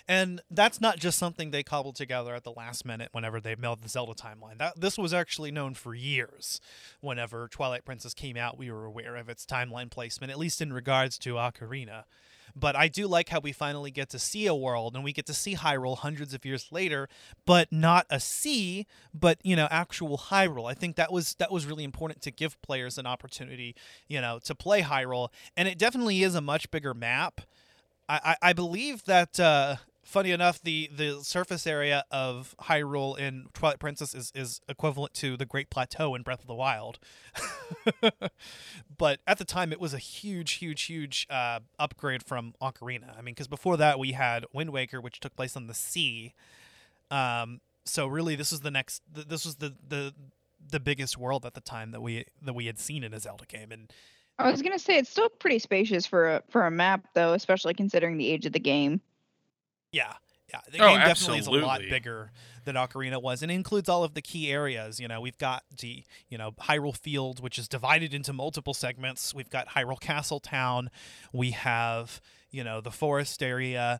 [0.06, 3.82] And that's not just something they cobbled together at the last minute whenever they mailed
[3.82, 4.58] the Zelda timeline.
[4.58, 6.60] That this was actually known for years.
[7.00, 10.72] Whenever Twilight Princess came out, we were aware of its timeline placement, at least in
[10.72, 12.04] regards to Ocarina.
[12.54, 15.26] But I do like how we finally get to see a world and we get
[15.26, 17.08] to see Hyrule hundreds of years later,
[17.46, 20.70] but not a sea, but you know, actual Hyrule.
[20.70, 23.74] I think that was that was really important to give players an opportunity,
[24.08, 25.28] you know, to play Hyrule.
[25.56, 27.42] And it definitely is a much bigger map.
[28.08, 33.46] I, I, I believe that uh funny enough, the the surface area of Hyrule in
[33.52, 36.98] Twilight Princess is is equivalent to the Great Plateau in Breath of the Wild.
[38.98, 43.16] but at the time, it was a huge, huge, huge uh, upgrade from Ocarina.
[43.16, 46.34] I mean, because before that, we had Wind Waker, which took place on the sea.
[47.10, 49.02] Um, so really, this was the next.
[49.14, 50.14] th- This was the the
[50.70, 53.46] the biggest world at the time that we that we had seen in a Zelda
[53.46, 53.92] game, and
[54.38, 57.74] I was gonna say it's still pretty spacious for a for a map though, especially
[57.74, 59.00] considering the age of the game.
[59.92, 60.14] Yeah,
[60.52, 60.60] yeah.
[60.70, 62.30] The Oh, game definitely is a lot bigger
[62.64, 64.98] than Ocarina was, and it includes all of the key areas.
[65.00, 69.34] You know, we've got the you know Hyrule Field, which is divided into multiple segments.
[69.34, 70.90] We've got Hyrule Castle Town.
[71.32, 72.20] We have
[72.50, 73.98] you know the forest area.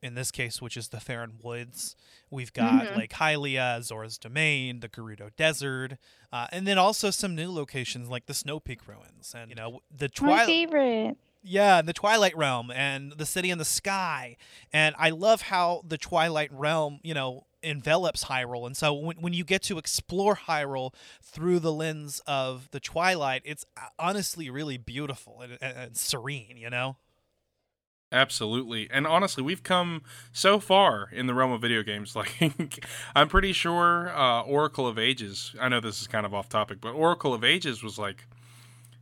[0.00, 1.96] In this case, which is the Faron Woods,
[2.30, 2.96] we've got Mhm.
[2.98, 5.94] Lake Hylia, Zora's Domain, the Gerudo Desert,
[6.32, 9.80] uh, and then also some new locations like the Snow Peak Ruins, and you know
[9.90, 11.16] the My favorite.
[11.42, 14.36] Yeah, and the Twilight Realm and the City in the Sky.
[14.72, 18.66] And I love how the Twilight Realm, you know, envelops Hyrule.
[18.66, 23.42] And so when, when you get to explore Hyrule through the lens of the Twilight,
[23.44, 26.96] it's uh, honestly really beautiful and, and, and serene, you know?
[28.10, 28.88] Absolutely.
[28.90, 32.16] And honestly, we've come so far in the realm of video games.
[32.18, 32.84] Like,
[33.14, 36.78] I'm pretty sure uh, Oracle of Ages, I know this is kind of off topic,
[36.80, 38.26] but Oracle of Ages was like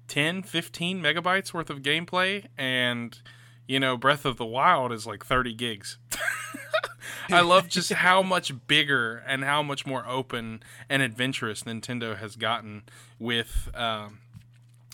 [0.09, 2.47] 10, 15 megabytes worth of gameplay.
[2.57, 3.19] And,
[3.67, 5.99] you know, Breath of the Wild is like 30 gigs.
[7.31, 12.37] I love just how much bigger and how much more open and adventurous Nintendo has
[12.37, 12.83] gotten
[13.19, 14.19] with um,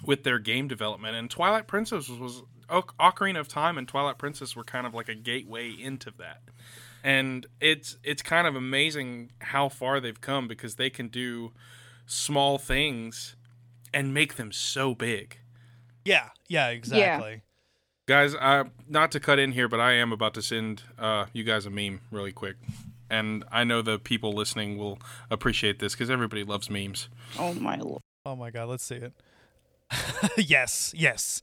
[0.05, 1.17] with their game development.
[1.17, 4.95] And Twilight Princess was, was Oc- Ocarina of Time and Twilight Princess were kind of
[4.95, 6.41] like a gateway into that.
[7.05, 11.53] And it's it's kind of amazing how far they've come because they can do
[12.07, 13.37] small things
[13.93, 15.39] and make them so big.
[16.05, 17.43] Yeah, yeah, exactly.
[18.07, 21.45] Guys, uh, not to cut in here, but I am about to send uh, you
[21.45, 22.57] guys a meme really quick.
[23.09, 24.99] And I know the people listening will
[25.31, 27.09] appreciate this because everybody loves memes.
[27.39, 28.03] Oh my lord.
[28.25, 29.13] Oh my god, let's see it.
[30.37, 31.43] yes, yes.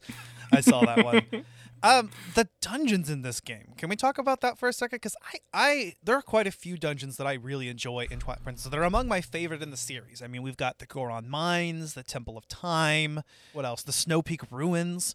[0.52, 1.22] I saw that one.
[1.82, 3.72] Um, the dungeons in this game.
[3.76, 4.96] Can we talk about that for a second?
[4.96, 8.42] Because I, I, there are quite a few dungeons that I really enjoy in Twilight
[8.42, 8.70] Princess.
[8.70, 10.20] They're among my favorite in the series.
[10.22, 13.22] I mean, we've got the Goron Mines, the Temple of Time.
[13.52, 13.82] What else?
[13.82, 15.14] The Snow Peak Ruins.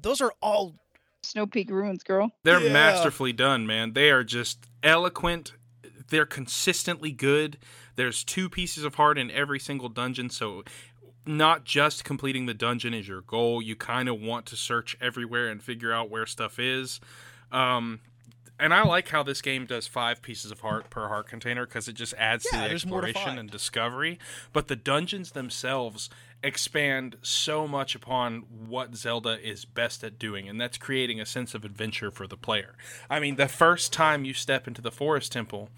[0.00, 0.76] Those are all.
[1.22, 2.30] Snow Peak Ruins, girl.
[2.44, 2.72] They're Yeah.
[2.72, 3.92] masterfully done, man.
[3.92, 5.52] They are just eloquent.
[6.10, 7.58] They're consistently good.
[7.96, 10.62] There's two pieces of heart in every single dungeon, so
[11.28, 13.60] not just completing the dungeon is your goal.
[13.62, 17.00] You kind of want to search everywhere and figure out where stuff is.
[17.52, 18.00] Um,
[18.58, 21.86] and I like how this game does five pieces of heart per heart container because
[21.86, 24.18] it just adds Yeah, to the exploration and discovery.
[24.52, 26.10] But the dungeons themselves
[26.42, 31.54] expand so much upon what Zelda is best at doing, and that's creating a sense
[31.54, 32.74] of adventure for the player.
[33.08, 35.68] I mean, the first time you step into the Forest Temple,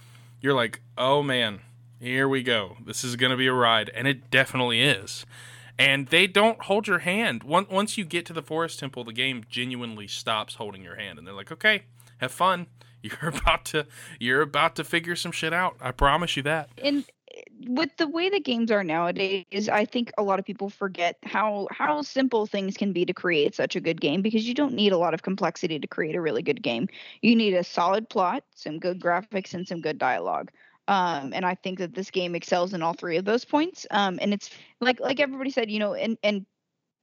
[0.40, 1.60] you're like, oh man,
[2.00, 2.76] here we go.
[2.84, 3.90] This is going to be a ride.
[3.94, 5.26] And it definitely is.
[5.78, 7.42] And they don't hold your hand.
[7.42, 11.18] Once you get to the Forest Temple, the game genuinely stops holding your hand.
[11.18, 11.82] And they're like, okay,
[12.18, 12.66] have fun.
[13.02, 13.86] You're about to
[14.18, 15.74] you're about to figure some shit out.
[15.80, 16.68] I promise you that.
[16.76, 17.02] and
[17.66, 21.66] with the way the games are nowadays, I think a lot of people forget how
[21.70, 24.92] how simple things can be to create such a good game because you don't need
[24.92, 26.88] a lot of complexity to create a really good game.
[27.22, 30.50] You need a solid plot, some good graphics, and some good dialogue.
[30.90, 33.86] Um, and I think that this game excels in all three of those points.
[33.92, 36.44] Um, and it's like like everybody said, you know, and and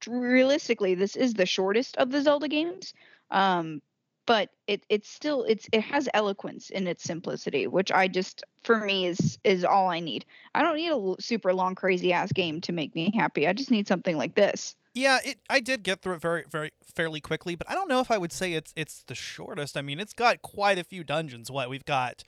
[0.06, 2.92] realistically, this is the shortest of the Zelda games.
[3.30, 3.80] Um,
[4.26, 8.78] but it it's still it's it has eloquence in its simplicity which i just for
[8.78, 12.60] me is is all i need i don't need a super long crazy ass game
[12.60, 15.38] to make me happy i just need something like this Yeah, it.
[15.48, 18.18] I did get through it very, very fairly quickly, but I don't know if I
[18.18, 19.76] would say it's it's the shortest.
[19.76, 21.50] I mean, it's got quite a few dungeons.
[21.50, 22.24] What we've got,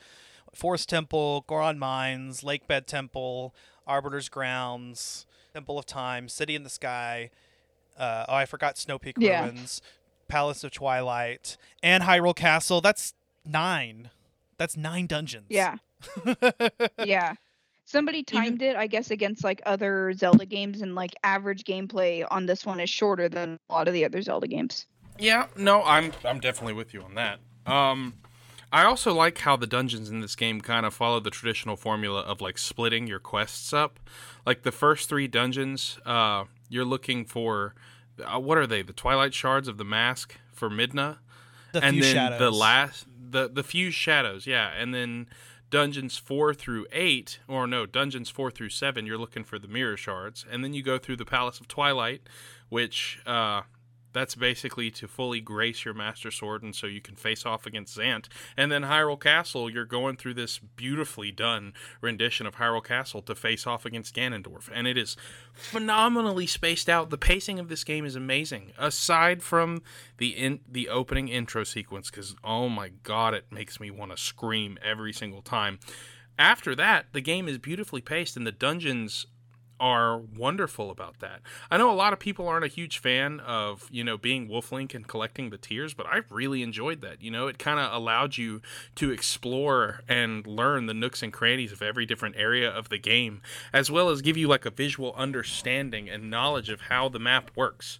[0.54, 3.54] Forest Temple, Goron Mines, Lakebed Temple,
[3.86, 7.30] Arbiter's Grounds, Temple of Time, City in the Sky.
[7.98, 9.44] Uh, oh, I forgot Snow Peak Yeah.
[9.44, 9.82] Ruins,
[10.28, 12.80] Palace of Twilight, and Hyrule Castle.
[12.80, 14.10] That's nine.
[14.58, 15.46] That's nine dungeons.
[15.48, 15.76] yeah
[17.04, 17.34] yeah
[17.84, 22.46] somebody timed it i guess against like other zelda games and like average gameplay on
[22.46, 24.86] this one is shorter than a lot of the other zelda games
[25.18, 27.40] Yeah, no, I'm I'm definitely with you on that.
[27.66, 28.14] Um
[28.72, 32.20] I also like how the dungeons in this game kind of follow the traditional formula
[32.20, 33.98] of like splitting your quests up.
[34.46, 37.74] Like the first 3 dungeons, uh you're looking for
[38.22, 38.82] uh, what are they?
[38.82, 41.18] The Twilight Shards of the Mask for Midna?
[41.72, 42.38] the and few then shadows.
[42.40, 45.28] the last the the fused shadows yeah and then
[45.70, 49.96] dungeons four through eight or no dungeons four through seven you're looking for the mirror
[49.96, 52.22] shards and then you go through the palace of twilight
[52.70, 53.62] which uh
[54.12, 57.96] that's basically to fully grace your master sword and so you can face off against
[57.96, 58.26] Zant.
[58.56, 63.34] And then Hyrule Castle, you're going through this beautifully done rendition of Hyrule Castle to
[63.34, 64.68] face off against Ganondorf.
[64.72, 65.16] And it is
[65.54, 67.10] phenomenally spaced out.
[67.10, 68.72] The pacing of this game is amazing.
[68.78, 69.82] Aside from
[70.18, 74.16] the in, the opening intro sequence cuz oh my god, it makes me want to
[74.16, 75.78] scream every single time.
[76.38, 79.26] After that, the game is beautifully paced and the dungeons
[79.80, 81.40] are wonderful about that.
[81.70, 84.94] I know a lot of people aren't a huge fan of, you know, being Wolflink
[84.94, 87.22] and collecting the tears, but I really enjoyed that.
[87.22, 88.60] You know, it kind of allowed you
[88.96, 93.40] to explore and learn the nooks and crannies of every different area of the game,
[93.72, 97.50] as well as give you like a visual understanding and knowledge of how the map
[97.56, 97.98] works.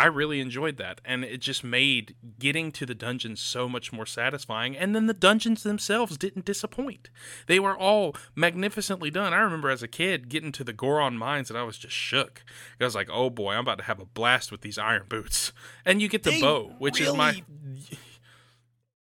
[0.00, 4.06] I really enjoyed that, and it just made getting to the dungeons so much more
[4.06, 4.74] satisfying.
[4.74, 7.10] And then the dungeons themselves didn't disappoint;
[7.48, 9.34] they were all magnificently done.
[9.34, 12.42] I remember as a kid getting to the Goron mines, and I was just shook.
[12.80, 15.52] I was like, "Oh boy, I'm about to have a blast with these iron boots."
[15.84, 17.44] And you get the They bow, which is my really-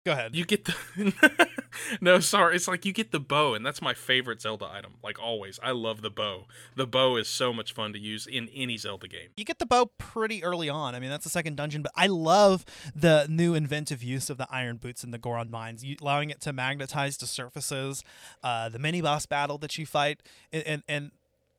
[0.08, 0.36] Go ahead.
[0.36, 1.50] you get the
[2.02, 5.22] no sorry it's like you get the bow and that's my favorite zelda item like
[5.22, 6.46] always i love the bow
[6.76, 9.66] the bow is so much fun to use in any zelda game you get the
[9.66, 10.96] bow pretty early on.
[10.96, 14.48] I mean, that's the second dungeon, but I love the new inventive use of the
[14.50, 18.04] iron boots in the Goron mines, you, allowing it to magnetize to surfaces.
[18.44, 21.12] Uh, the mini boss battle that you fight and, and, and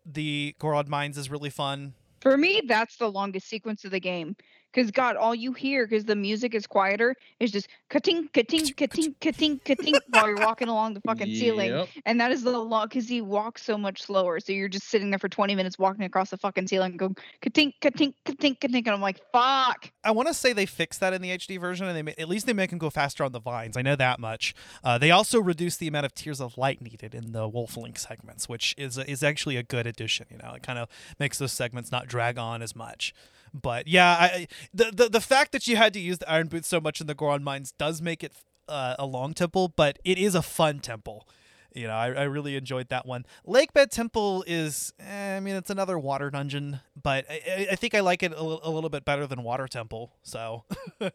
[0.05, 1.95] the Goron mines is really fun.
[2.21, 4.35] For me, that's the longest sequence of the game.
[4.79, 9.13] Because God, all you hear, because the music is quieter, is just ka-ting, ka-ting, ka-ting,
[9.21, 11.85] ka-ting, ka-ting while you're walking along the fucking ceiling.
[12.07, 14.39] And that is the long, because he walks so much slower.
[14.39, 17.73] So you're just sitting there for 20 minutes walking across the fucking ceiling, going ka-ting,
[17.81, 18.87] ka-ting, ka-ting, ka-ting.
[18.87, 19.91] And I'm like, fuck.
[20.05, 22.47] I want to say they fixed that in the HD version, and they at least
[22.47, 23.77] they make them go faster on the vines.
[23.77, 24.55] I know that much.
[24.85, 28.49] Uh, they also reduced the amount of tears of light needed in the Wolflink segments,
[28.49, 30.27] which is is actually a good addition.
[30.31, 33.13] You know, it kind of makes those segments not drag on as much.
[33.55, 36.69] But yeah, I the, the the fact that you had to use the iron boots
[36.69, 38.33] so much in the Goron mines does make it
[38.69, 41.27] uh, a long temple, but it is a fun temple.
[41.75, 43.25] You know, I, I really enjoyed that one.
[43.47, 48.01] Lakebed Temple is, eh, I mean, it's another water dungeon, but I, I- think I
[48.01, 50.13] like it a, li- a little bit better than Water Temple.
[50.23, 50.65] So,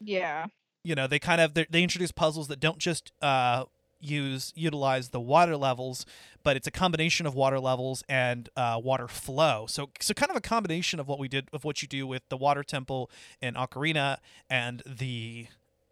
[0.00, 0.46] Yeah.
[0.84, 3.64] you know, they kind of they they introduce puzzles that don't just uh,
[4.02, 6.04] use utilize the water levels,
[6.42, 9.66] but it's a combination of water levels and uh, water flow.
[9.68, 12.22] So, so kind of a combination of what we did of what you do with
[12.28, 14.18] the Water Temple in Ocarina
[14.50, 15.46] and the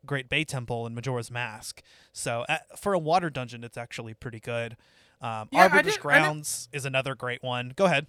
[0.05, 1.83] Great Bay Temple in Majora's Mask.
[2.13, 4.77] So, uh, for a water dungeon, it's actually pretty good.
[5.21, 7.73] Um, Yeah, Arbiter's did- I did- Grounds is another great one.
[7.77, 8.07] Go ahead.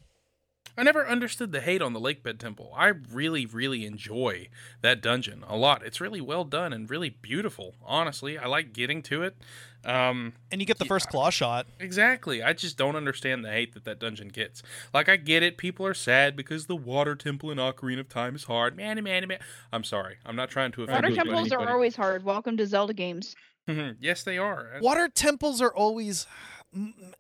[0.78, 2.72] I never understood the hate on the Lakebed Temple.
[2.76, 4.48] I really, really enjoy
[4.82, 5.86] that dungeon a lot.
[5.86, 7.76] It's really well done and really beautiful.
[7.86, 9.36] Honestly, I like getting to it.
[9.84, 11.68] Um, And you get the first claw shot.
[11.80, 12.42] exactly.
[12.42, 14.64] I just don't understand the hate that that dungeon gets.
[14.94, 15.58] Like, I get it.
[15.58, 18.78] People are sad because the Water Temple in Ocarina of Time is hard.
[18.78, 19.40] Man, man, man.
[19.74, 20.18] I'm sorry.
[20.26, 22.24] I'm not trying to offend Water anybody, temples are always hard.
[22.24, 23.36] Welcome to Zelda games.
[23.68, 24.80] yes, they are.
[24.82, 26.26] water temples are always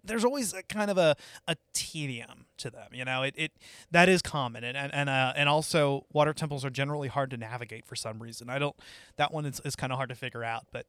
[0.03, 1.15] there's always a kind of a,
[1.47, 3.51] a tedium to them you know it, it
[3.91, 7.37] that is common and and and, uh, and also water temples are generally hard to
[7.37, 8.75] navigate for some reason i don't
[9.17, 10.85] that one is, is kind of hard to figure out but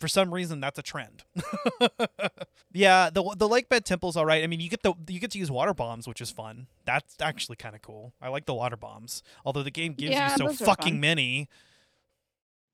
[0.00, 1.24] for some reason that's a trend
[2.72, 5.30] yeah the the lake bed temple's all right i mean you get the you get
[5.30, 8.54] to use water bombs which is fun that's actually kind of cool i like the
[8.54, 11.48] water bombs although the game gives Yeah, you so fucking many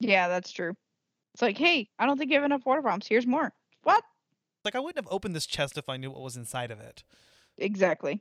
[0.00, 0.74] Yeah, that's true.
[1.32, 3.06] It's like, hey, I don't think you have enough water bombs.
[3.08, 3.52] Here's more.
[3.82, 4.04] What?
[4.64, 7.02] Like i wouldn't have opened this chest if i knew what was inside of it
[7.56, 8.20] Exactly.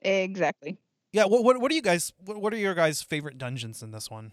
[0.00, 0.76] Exactly.
[1.12, 2.12] Yeah, what what, what are you guys?
[2.24, 4.32] What, what are your guys' favorite dungeons in this one?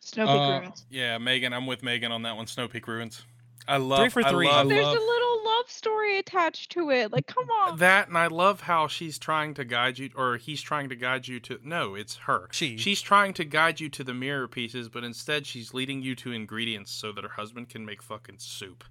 [0.00, 0.86] Snow Peak Uh, Ruins.
[0.90, 2.46] Yeah, Megan, I'm with Megan on that one.
[2.46, 3.24] Snow Peak Ruins.
[3.68, 4.46] I love Three for I three.
[4.46, 7.10] love- There's love- a little love story attached to it.
[7.10, 7.78] Like, come on.
[7.78, 11.26] that, and I love how she's trying to guide you, or he's trying to guide
[11.26, 11.58] you to.
[11.64, 12.48] No, it's her.
[12.52, 12.76] She.
[12.76, 16.32] She's trying to guide you to the mirror pieces, but instead she's leading you to
[16.32, 18.84] ingredients so that her husband can make fucking soup.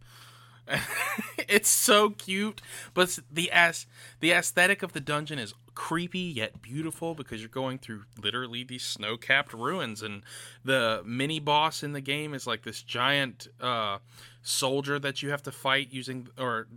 [1.38, 2.62] it's so cute,
[2.94, 3.86] but the as
[4.20, 8.84] the aesthetic of the dungeon is creepy yet beautiful because you're going through literally these
[8.84, 10.24] snow-capped ruins, and
[10.64, 14.00] the mini boss in the game is like this giant uh,
[14.42, 16.68] soldier that you have to fight using or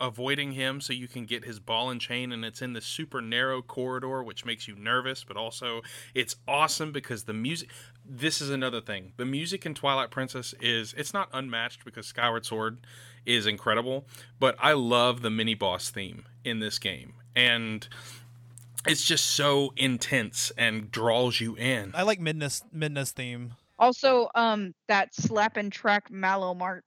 [0.00, 3.20] avoiding him so you can get his ball and chain and it's in this super
[3.20, 5.82] narrow corridor which makes you nervous but also
[6.14, 7.68] it's awesome because the music
[8.08, 12.44] this is another thing the music in twilight princess is it's not unmatched because skyward
[12.44, 12.78] sword
[13.26, 14.06] is incredible
[14.40, 17.88] but i love the mini boss theme in this game and
[18.86, 23.54] it's just so intense and draws you in I like Midna's Midna's theme.
[23.78, 26.84] Also, um, that slap and track Malo Mart.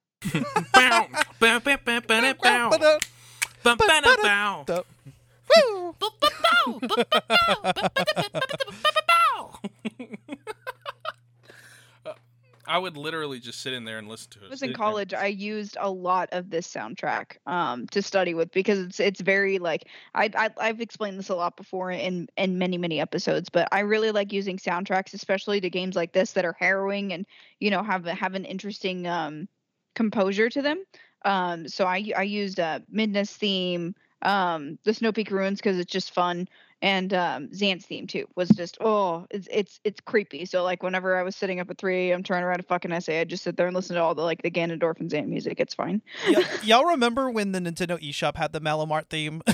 [12.71, 14.45] I would literally just sit in there and listen to it.
[14.45, 15.13] I was in college.
[15.13, 19.59] I used a lot of this soundtrack um, to study with because it's it's very
[19.59, 23.67] like I, I I've explained this a lot before in in many many episodes, but
[23.73, 27.25] I really like using soundtracks, especially to games like this that are harrowing and
[27.59, 29.49] you know have have an interesting um,
[29.93, 30.81] composure to them.
[31.25, 35.91] Um, so I I used uh, Midna's theme, um, the Snow Peak Ruins because it's
[35.91, 36.47] just fun,
[36.81, 40.45] and um, Zant's theme too was just oh it's it's it's creepy.
[40.45, 42.91] So like whenever I was sitting up at 3 I'm trying to write a fucking
[42.91, 45.27] essay, I just sit there and listen to all the like the Ganondorf and Zant
[45.27, 45.59] music.
[45.59, 46.01] It's fine.
[46.27, 49.41] Y- y'all remember when the Nintendo eShop had the Malo Mart theme?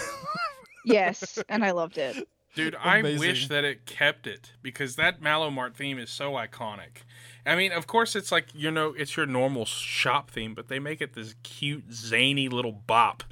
[0.87, 2.27] Yes, and I loved it.
[2.55, 7.03] Dude, I wish that it kept it because that Malo Mart theme is so iconic.
[7.47, 10.79] I mean, of course, it's like you know, it's your normal shop theme, but they
[10.79, 13.23] make it this cute, zany little bop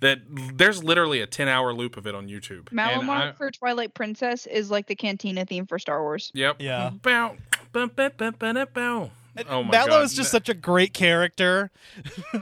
[0.00, 2.68] that there's literally a ten-hour loop of it on YouTube.
[2.70, 6.30] And I- for Twilight Princess is like the Cantina theme for Star Wars.
[6.34, 6.56] Yep.
[6.60, 6.90] Yeah.
[7.02, 7.36] Bow,
[7.72, 9.10] bow, bow, bow, bow, bow.
[9.48, 10.04] Oh my Malo god.
[10.04, 11.72] is just such a great character.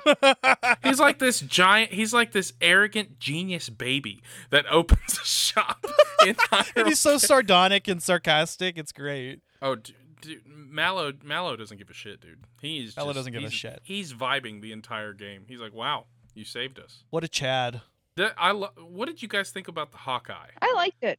[0.84, 1.92] He's like this giant.
[1.92, 5.86] He's like this arrogant genius baby that opens a shop.
[6.26, 6.36] in
[6.76, 8.76] and he's so sardonic and sarcastic.
[8.76, 9.40] It's great.
[9.62, 9.76] Oh,
[10.22, 12.44] dude, dude, Malo Malo doesn't give a shit, dude.
[12.60, 13.80] He's Malo just- doesn't give a shit.
[13.84, 15.44] He's vibing the entire game.
[15.48, 17.82] He's like, "Wow, you saved us." What a Chad.
[18.16, 20.50] That, I lo- what did you guys think about the Hawkeye?
[20.60, 21.18] I liked it.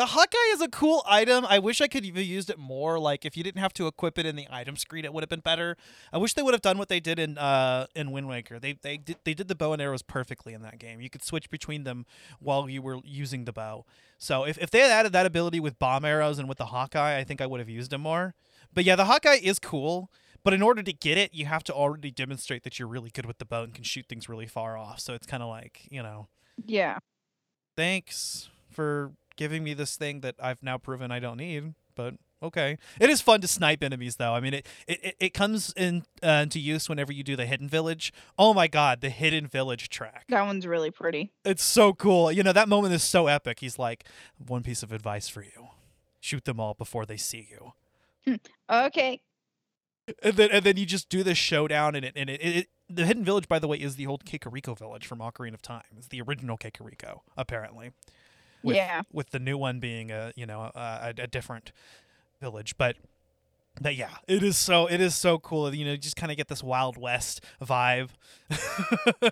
[0.00, 1.44] The Hawkeye is a cool item.
[1.46, 2.98] I wish I could have used it more.
[2.98, 5.28] Like if you didn't have to equip it in the item screen, it would have
[5.28, 5.76] been better.
[6.10, 8.58] I wish they would have done what they did in uh in Wind Waker.
[8.58, 11.02] They they did they did the bow and arrows perfectly in that game.
[11.02, 12.06] You could switch between them
[12.38, 13.84] while you were using the bow.
[14.16, 17.18] So if, if they had added that ability with bomb arrows and with the Hawkeye,
[17.18, 18.34] I think I would have used them more.
[18.72, 20.10] But yeah, the Hawkeye is cool.
[20.42, 23.26] But in order to get it, you have to already demonstrate that you're really good
[23.26, 24.98] with the bow and can shoot things really far off.
[24.98, 26.28] So it's kind of like you know,
[26.64, 27.00] Yeah.
[27.76, 31.72] thanks for giving me this thing that I've now proven I don't need.
[31.94, 34.34] But okay, it is fun to snipe enemies though.
[34.34, 37.66] I mean, it it, it comes in uh, into use whenever you do the hidden
[37.66, 38.12] village.
[38.38, 40.26] Oh my god, the hidden village track.
[40.28, 41.32] That one's really pretty.
[41.42, 42.30] It's so cool.
[42.30, 43.60] You know that moment is so epic.
[43.60, 44.04] He's like,
[44.46, 45.68] one piece of advice for you:
[46.20, 47.72] shoot them all before they see you.
[48.70, 49.22] Okay.
[50.22, 53.06] And then and then you just do this showdown, and it and it, it the
[53.06, 55.82] hidden village, by the way, is the old Kakariko village from Ocarina of Time.
[55.96, 57.92] It's the original Kakariko, apparently.
[58.62, 59.02] With, Yeah.
[59.12, 61.72] With the new one being a you know a, a, a different
[62.40, 62.96] village, but
[63.80, 65.74] but yeah, it is so it is so cool.
[65.74, 68.10] You know, you just kind of get this Wild West vibe.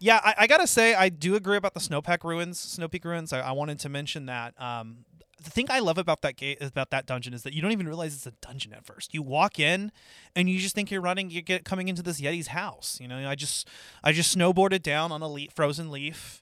[0.00, 3.32] yeah, I, I gotta say, I do agree about the Snowpack ruins, Snow Peak ruins.
[3.32, 4.60] I, I wanted to mention that.
[4.60, 5.04] Um,
[5.42, 7.86] the thing I love about that gate about that dungeon is that you don't even
[7.86, 9.14] realize it's a dungeon at first.
[9.14, 9.90] You walk in
[10.36, 12.98] and you just think you're running, you get coming into this Yeti's house.
[13.00, 13.66] You know, I just
[14.04, 16.39] I just snowboarded down on a le- frozen leaf.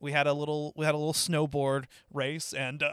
[0.00, 2.92] We had a little we had a little snowboard race, and uh,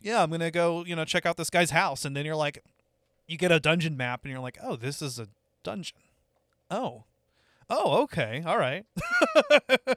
[0.00, 2.62] yeah, I'm gonna go you know check out this guy's house, and then you're like,
[3.26, 5.28] you get a dungeon map, and you're like, oh, this is a
[5.62, 5.96] dungeon.
[6.70, 7.04] Oh,
[7.70, 8.84] oh, okay, all right.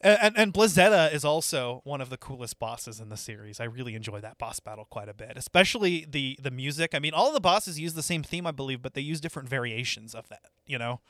[0.00, 3.60] and, and and Blizzeta is also one of the coolest bosses in the series.
[3.60, 6.94] I really enjoy that boss battle quite a bit, especially the the music.
[6.94, 9.48] I mean, all the bosses use the same theme, I believe, but they use different
[9.48, 10.50] variations of that.
[10.66, 11.00] You know.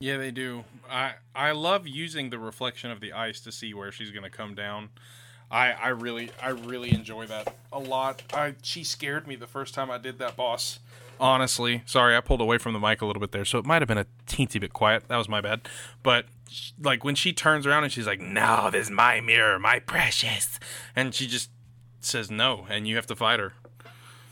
[0.00, 0.64] Yeah, they do.
[0.90, 4.54] I I love using the reflection of the ice to see where she's gonna come
[4.54, 4.90] down.
[5.50, 8.22] I I really I really enjoy that a lot.
[8.34, 10.80] I she scared me the first time I did that boss.
[11.18, 13.80] Honestly, sorry I pulled away from the mic a little bit there, so it might
[13.80, 15.08] have been a teensy bit quiet.
[15.08, 15.66] That was my bad.
[16.02, 16.26] But
[16.78, 20.60] like when she turns around and she's like, "No, this is my mirror, my precious,"
[20.94, 21.48] and she just
[22.00, 23.54] says no, and you have to fight her.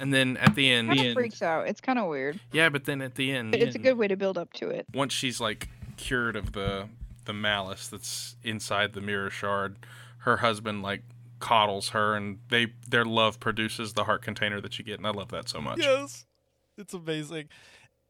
[0.01, 1.69] And then at the end, Kind of freaks out.
[1.69, 2.41] It's kind of weird.
[2.53, 4.69] yeah, but then at the end, But it's a good way to build up to
[4.69, 4.87] it.
[4.93, 6.89] once she's like cured of the
[7.27, 9.77] the malice that's inside the mirror shard,
[10.19, 11.03] her husband like
[11.39, 15.11] coddles her and they their love produces the heart container that you get and I
[15.11, 15.79] love that so much.
[15.79, 16.25] Yes,
[16.77, 17.49] it's amazing.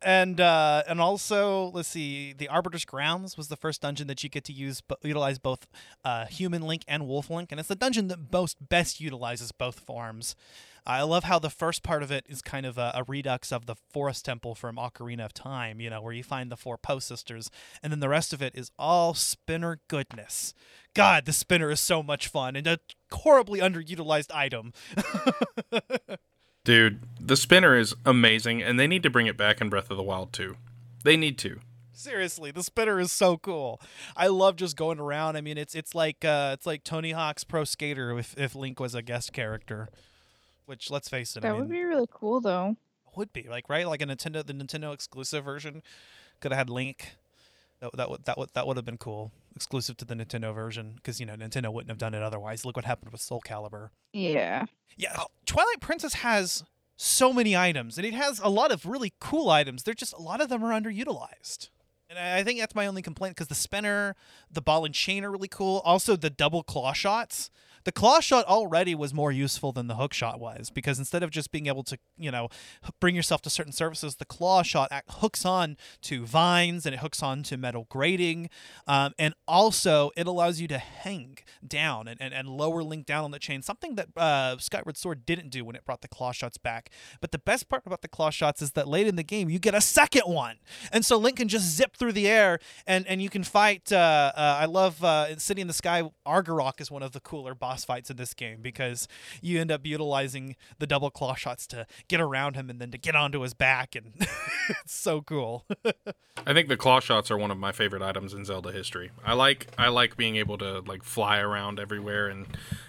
[0.02, 4.28] And uh, and also, let's see, the Arbiter's Grounds was the first dungeon that you
[4.28, 5.66] get to use, but utilize both
[6.04, 9.80] uh, Human Link and Wolf Link, and it's the dungeon that most best utilizes both
[9.80, 10.34] forms.
[10.86, 13.66] I love how the first part of it is kind of a, a redux of
[13.66, 16.98] the Forest Temple from Ocarina of Time, you know, where you find the four Poe
[16.98, 17.50] sisters,
[17.82, 20.52] and then the rest of it is all spinner goodness.
[20.92, 22.78] God, the spinner is so much fun and a
[23.10, 24.72] horribly underutilized item.
[26.64, 29.96] Dude, the spinner is amazing and they need to bring it back in Breath of
[29.96, 30.56] the Wild too.
[31.02, 31.60] They need to.
[31.92, 33.80] Seriously, the spinner is so cool.
[34.16, 35.36] I love just going around.
[35.36, 38.80] I mean, it's it's like uh, it's like Tony Hawk's Pro Skater if if Link
[38.80, 39.88] was a guest character.
[40.66, 42.76] Which, let's face it, That I mean, would be really cool, though.
[43.16, 45.82] would be like right, like a Nintendo, the Nintendo exclusive version
[46.40, 47.16] could have had Link.
[47.80, 50.94] That that would that would that would have been cool, exclusive to the Nintendo version,
[50.96, 52.64] because you know Nintendo wouldn't have done it otherwise.
[52.64, 53.90] Look what happened with Soul Calibur.
[54.12, 54.66] Yeah.
[54.96, 56.62] Yeah, oh, Twilight Princess has
[56.96, 59.82] so many items, and it has a lot of really cool items.
[59.82, 61.68] They're just a lot of them are underutilized.
[62.08, 64.14] And I I think that's my only complaint because the spinner,
[64.50, 65.82] the ball and chain are really cool.
[65.84, 67.50] Also, the double claw shots.
[67.84, 71.30] The claw shot already was more useful than the hook shot was because instead of
[71.30, 72.48] just being able to, you know,
[73.00, 77.22] bring yourself to certain surfaces, the claw shot hooks on to vines and it hooks
[77.22, 78.48] on to metal grating.
[78.86, 83.24] Um, and also, it allows you to hang down and, and, and lower Link down
[83.24, 86.32] on the chain, something that uh, Skyward Sword didn't do when it brought the claw
[86.32, 86.90] shots back.
[87.20, 89.58] But the best part about the claw shots is that late in the game, you
[89.58, 90.56] get a second one.
[90.92, 93.92] And so Link can just zip through the air and, and you can fight.
[93.92, 96.10] Uh, uh, I love uh, City in the Sky.
[96.26, 99.08] Argorok is one of the cooler boss fights in this game because
[99.42, 102.98] you end up utilizing the double claw shots to get around him and then to
[102.98, 103.96] get onto his back.
[103.96, 104.12] And
[104.68, 105.64] it's so cool.
[106.46, 109.10] I think the claw shots are one of my favorite items in Zelda history.
[109.24, 112.46] I like I like being able to like fly around everywhere and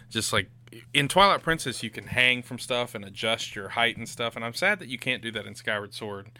[0.10, 0.50] just like
[0.94, 4.46] in Twilight Princess you can hang from stuff and adjust your height and stuff and
[4.46, 6.32] I'm sad that you can't do that in Skyward Sword.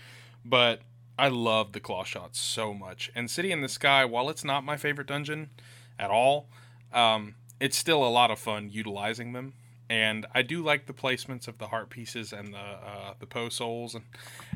[0.44, 0.82] But
[1.18, 3.10] I love the claw shots so much.
[3.16, 5.50] And City in the Sky, while it's not my favorite dungeon
[5.98, 6.50] at all,
[6.94, 9.54] um, it's still a lot of fun utilizing them.
[9.88, 13.50] And I do like the placements of the heart pieces and the uh, the Poe
[13.50, 14.04] souls, and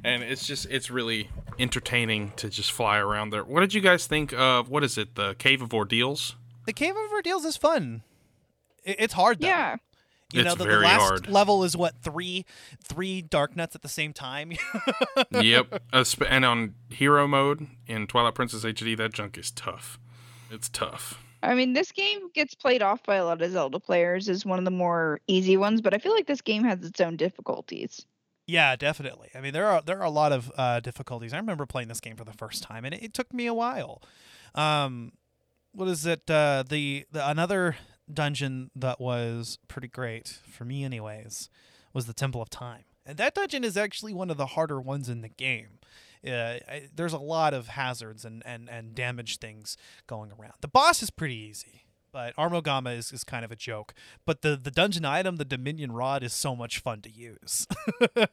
[0.04, 1.30] and it's just it's really
[1.60, 3.44] entertaining to just fly around there.
[3.44, 6.36] What did you guys think of what is it, the Cave of Ordeals?
[6.66, 8.02] the Cave of Ordeals is fun.
[8.84, 9.48] It's hard though.
[9.48, 9.76] Yeah.
[10.32, 11.28] You know, It's the, the very last hard.
[11.30, 12.46] level is what three,
[12.84, 14.52] three Darknuts at the same time.
[15.32, 20.00] yep, uh, and on hero mode in Twilight Princess HD, that junk is tough.
[20.52, 21.20] It's tough.
[21.42, 24.60] I mean, this game gets played off by a lot of Zelda players as one
[24.60, 28.06] of the more easy ones, but I feel like this game has its own difficulties.
[28.48, 29.30] yeah, definitely.
[29.36, 31.34] I mean, there are there are a lot of uh, difficulties.
[31.34, 33.54] I remember playing this game for the first time, and it, it took me a
[33.54, 34.02] while.
[34.56, 35.14] Um,
[35.72, 36.30] what is it?
[36.30, 37.78] Uh, the, the another
[38.12, 41.50] dungeon that was pretty great for me, anyways,
[41.94, 45.10] was the Temple of Time, and that dungeon is actually one of the harder ones
[45.10, 45.78] in the game.
[46.26, 50.54] Uh, I, there's a lot of hazards and, and, and damage things going around.
[50.62, 53.94] The boss is pretty easy, but Armogohma is, is kind of a joke.
[54.26, 57.68] But the, the dungeon item, the Dominion Rod, is so much fun to use.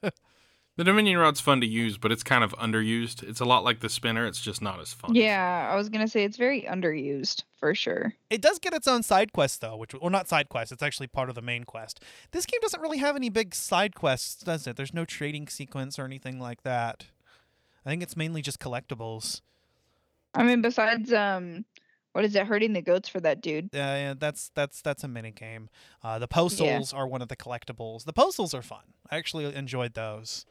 [0.76, 3.22] The Dominion Rod's fun to use, but it's kind of underused.
[3.22, 4.26] It's a lot like the spinner.
[4.26, 5.14] It's just not as fun.
[5.14, 8.12] Yeah, I was gonna say it's very underused for sure.
[8.28, 10.72] It does get its own side quest though, which or not side quest.
[10.72, 12.02] It's actually part of the main quest.
[12.32, 14.76] This game doesn't really have any big side quests, does it?
[14.76, 17.06] There's no trading sequence or anything like that.
[17.86, 19.40] I think it's mainly just collectibles.
[20.34, 21.64] I mean, besides um,
[22.12, 22.46] what is it?
[22.46, 23.70] Hurting the goats for that dude.
[23.72, 25.70] Yeah, yeah that's that's that's a mini game.
[26.02, 28.04] Uh, the Poe Souls are one of the collectibles.
[28.04, 28.82] The Poe Souls are fun.
[29.10, 30.44] I actually enjoyed those.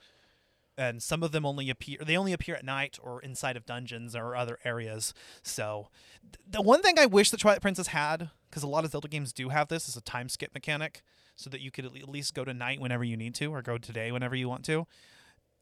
[0.78, 4.16] And some of them only appear they only appear at night or inside of dungeons
[4.16, 5.14] or other areas.
[5.42, 5.90] So
[6.50, 9.34] the one thing I wish that Twilight Princess had, because a lot of Zelda games
[9.34, 11.02] do have this, is a time skip mechanic,
[11.36, 13.62] so that you could at at least go to night whenever you need to, or
[13.62, 14.86] go today whenever you want to.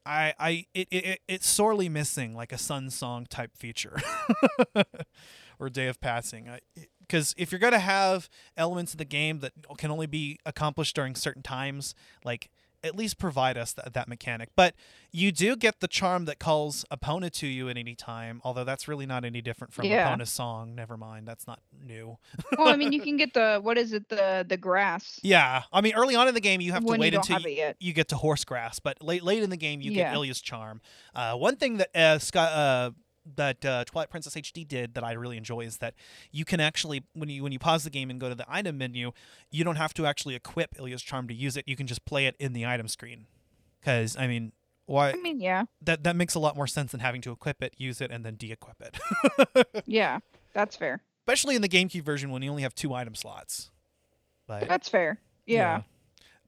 [0.06, 3.96] I, I, it, it, it- it's sorely missing like a Sun Song type feature,
[5.58, 6.48] or Day of Passing.
[7.00, 11.14] Because if you're gonna have elements of the game that can only be accomplished during
[11.14, 11.94] certain times,
[12.24, 12.50] like
[12.84, 14.50] at least provide us th- that mechanic.
[14.54, 14.74] But
[15.10, 18.86] you do get the charm that calls Epona to you at any time, although that's
[18.86, 20.14] really not any different from Yeah.
[20.14, 20.74] Epona's song.
[20.74, 22.18] Never mind, that's not new.
[22.58, 24.08] well, I mean, you can get the what is it?
[24.08, 27.00] The the grass Yeah, I mean, early on in the game, you have when to
[27.00, 29.80] wait you until you, you get to horse grass, but late late in the game,
[29.80, 30.04] you Yeah.
[30.10, 30.80] get Ilia's charm.
[31.14, 32.90] Uh, one thing that uh, Scott, uh,
[33.36, 35.94] that uh, Twilight Princess HD did that I really enjoy is that
[36.30, 38.78] you can actually when you when you pause the game and go to the item
[38.78, 39.12] menu,
[39.50, 41.64] you don't have to actually equip Ilia's charm to use it.
[41.66, 43.26] You can just play it in the item screen.
[43.80, 44.52] Because I mean,
[44.86, 47.62] why I mean, yeah, that that makes a lot more sense than having to equip
[47.62, 49.82] it, use it, and then de-equip it.
[49.86, 50.18] yeah,
[50.52, 51.02] that's fair.
[51.22, 53.70] Especially in the GameCube version when you only have two item slots.
[54.46, 55.18] But That's fair.
[55.46, 55.82] Yeah.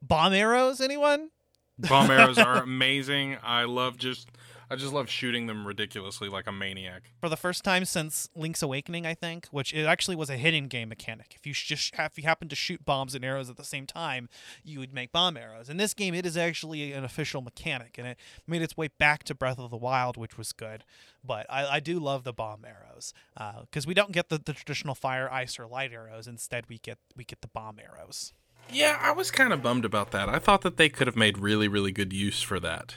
[0.02, 1.30] Bomb arrows, anyone?
[1.78, 3.38] Bomb arrows are amazing.
[3.42, 4.28] I love just
[4.68, 7.12] I just love shooting them ridiculously like a maniac.
[7.20, 10.66] For the first time since Link's Awakening, I think, which it actually was a hidden
[10.66, 11.36] game mechanic.
[11.36, 14.28] If you just if you happen to shoot bombs and arrows at the same time,
[14.64, 15.68] you would make bomb arrows.
[15.68, 19.22] In this game, it is actually an official mechanic, and it made its way back
[19.24, 20.84] to Breath of the Wild, which was good.
[21.24, 24.52] But I, I do love the bomb arrows uh, because we don't get the, the
[24.52, 26.26] traditional fire, ice, or light arrows.
[26.26, 28.32] Instead, we get we get the bomb arrows.
[28.68, 30.28] Yeah, I was kind of bummed about that.
[30.28, 32.96] I thought that they could have made really, really good use for that.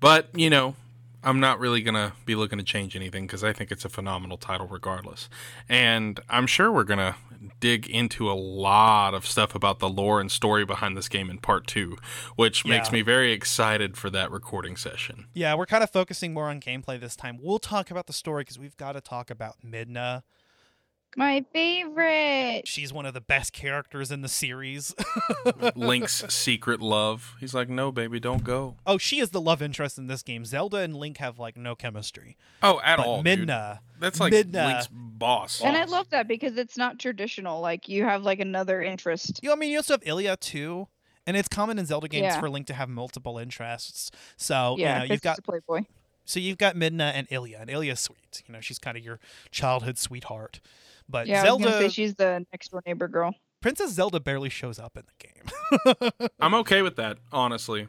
[0.00, 0.76] But, you know,
[1.22, 3.88] I'm not really going to be looking to change anything because I think it's a
[3.88, 5.28] phenomenal title regardless.
[5.68, 7.16] And I'm sure we're going to
[7.60, 11.38] dig into a lot of stuff about the lore and story behind this game in
[11.38, 11.96] part two,
[12.36, 15.26] which makes me very excited for that recording session.
[15.34, 17.38] Yeah, we're kind of focusing more on gameplay this time.
[17.40, 20.22] We'll talk about the story because we've got to talk about Midna.
[21.18, 22.62] My favorite.
[22.68, 24.94] She's one of the best characters in the series.
[25.74, 27.34] Link's secret love.
[27.40, 28.76] He's like, no, baby, don't go.
[28.86, 30.44] oh, she is the love interest in this game.
[30.44, 32.36] Zelda and Link have like no chemistry.
[32.62, 33.22] Oh, at But all.
[33.22, 33.48] dude.
[33.48, 35.60] Midna, That's like Midna- Link's boss.
[35.60, 37.60] And I love that because it's not traditional.
[37.60, 39.40] Like you have like another interest.
[39.42, 40.86] you know, I mean, you also have Ilia too,
[41.26, 42.38] and it's common in Zelda games Yeah.
[42.40, 44.12] for Link to have multiple interests.
[44.36, 45.80] So yeah, you know, you've got playboy.
[46.24, 48.44] so you've got Midna and Ilia, and Ilia's sweet.
[48.46, 49.18] You know, she's kind of your
[49.50, 50.60] childhood sweetheart.
[51.08, 53.34] But Yeah, I was gonna say Zelda, she's the next door neighbor girl.
[53.60, 56.30] Princess Zelda barely shows up in the game.
[56.40, 57.88] I'm okay with that, honestly.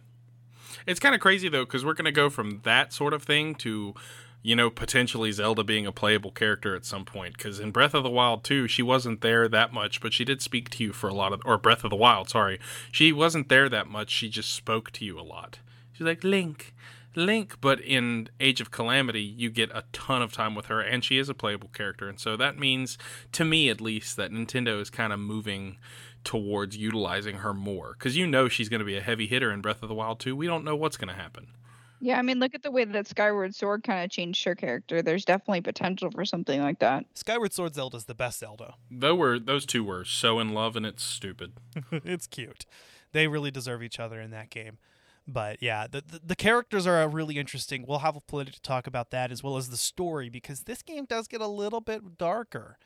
[0.87, 3.93] It's kind of crazy though, because we're gonna go from that sort of thing to,
[4.41, 7.37] you know, potentially Zelda being a playable character at some point.
[7.37, 10.41] Because in Breath of the Wild 2, she wasn't there that much, but she did
[10.41, 12.59] speak to you for a lot of, or Breath of the Wild, sorry,
[12.91, 14.09] she wasn't there that much.
[14.09, 15.59] She just spoke to you a lot.
[15.91, 16.73] She's like Link,
[17.25, 17.61] Link.
[17.61, 21.17] But in Age of Calamity, you get a ton of time with her, and she
[21.17, 22.07] is a playable character.
[22.07, 22.97] And so that means,
[23.33, 25.77] to me at least, that Nintendo is kind of moving
[26.23, 29.61] towards utilizing her more because you know she's going to be a heavy hitter in
[29.61, 30.35] Breath of the Wild 2.
[30.35, 31.47] We don't know what's going to happen.
[32.01, 35.01] Yeah, I mean, look at the way that Skyward Sword kind of changed her character.
[35.01, 37.05] There's definitely potential for something like that.
[37.13, 38.75] Skyward Sword Zelda is the best Zelda.
[38.89, 41.53] Though we're those two were so in love and it's stupid.
[41.91, 42.65] it's cute.
[43.11, 44.77] They really deserve each other in that game.
[45.31, 47.85] But yeah, the, the the characters are really interesting.
[47.87, 51.05] We'll have plenty to talk about that as well as the story because this game
[51.05, 52.77] does get a little bit darker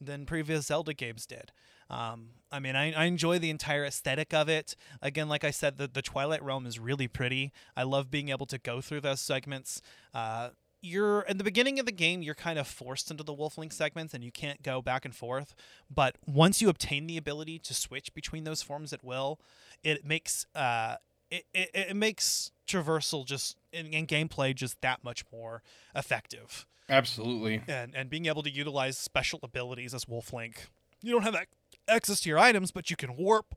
[0.00, 1.50] than previous Zelda games did.
[1.90, 4.76] Um, I mean, I, I enjoy the entire aesthetic of it.
[5.02, 7.52] Again, like I said, the, the Twilight Realm is really pretty.
[7.76, 9.82] I love being able to go through those segments.
[10.14, 13.72] Uh, you're in the beginning of the game you're kind of forced into the wolflink
[13.72, 15.54] segments and you can't go back and forth
[15.92, 19.40] but once you obtain the ability to switch between those forms at will
[19.82, 20.94] it makes uh
[21.30, 25.62] it, it, it makes traversal just in, in gameplay just that much more
[25.94, 27.62] effective Absolutely.
[27.66, 30.66] and and being able to utilize special abilities as Wolf Link.
[31.02, 31.48] you don't have that
[31.86, 33.54] access to your items, but you can warp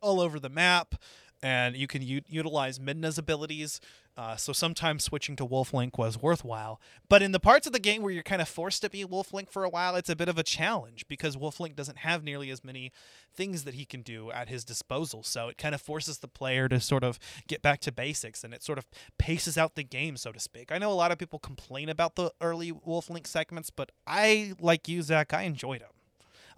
[0.00, 0.94] all over the map,
[1.42, 3.80] and you can u- utilize Midna's abilities.
[4.16, 6.78] Uh, so sometimes switching to Wolf Link was worthwhile.
[7.08, 9.32] But in the parts of the game where you're kind of forced to be Wolf
[9.32, 12.22] Link for a while, it's a bit of a challenge because Wolf Link doesn't have
[12.22, 12.92] nearly as many
[13.32, 15.22] things that he can do at his disposal.
[15.22, 17.18] So it kind of forces the player to sort of
[17.48, 18.86] get back to basics and it sort of
[19.16, 20.70] paces out the game, so to speak.
[20.70, 24.52] I know a lot of people complain about the early Wolf Link segments, but I,
[24.60, 25.90] like you, Zach, I enjoyed them.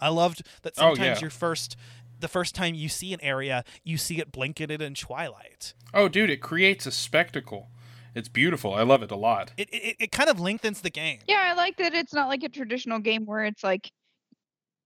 [0.00, 1.20] I loved that Oh, sometimes yeah.
[1.20, 1.76] your first
[2.22, 5.74] the first time you see an area, you see it blanketed in twilight.
[5.92, 7.68] Oh, dude, it creates a spectacle.
[8.14, 8.74] It's beautiful.
[8.74, 9.52] I love it a lot.
[9.56, 11.20] It, it it kind of lengthens the game.
[11.26, 13.90] Yeah, I like that it's not like a traditional game where it's like,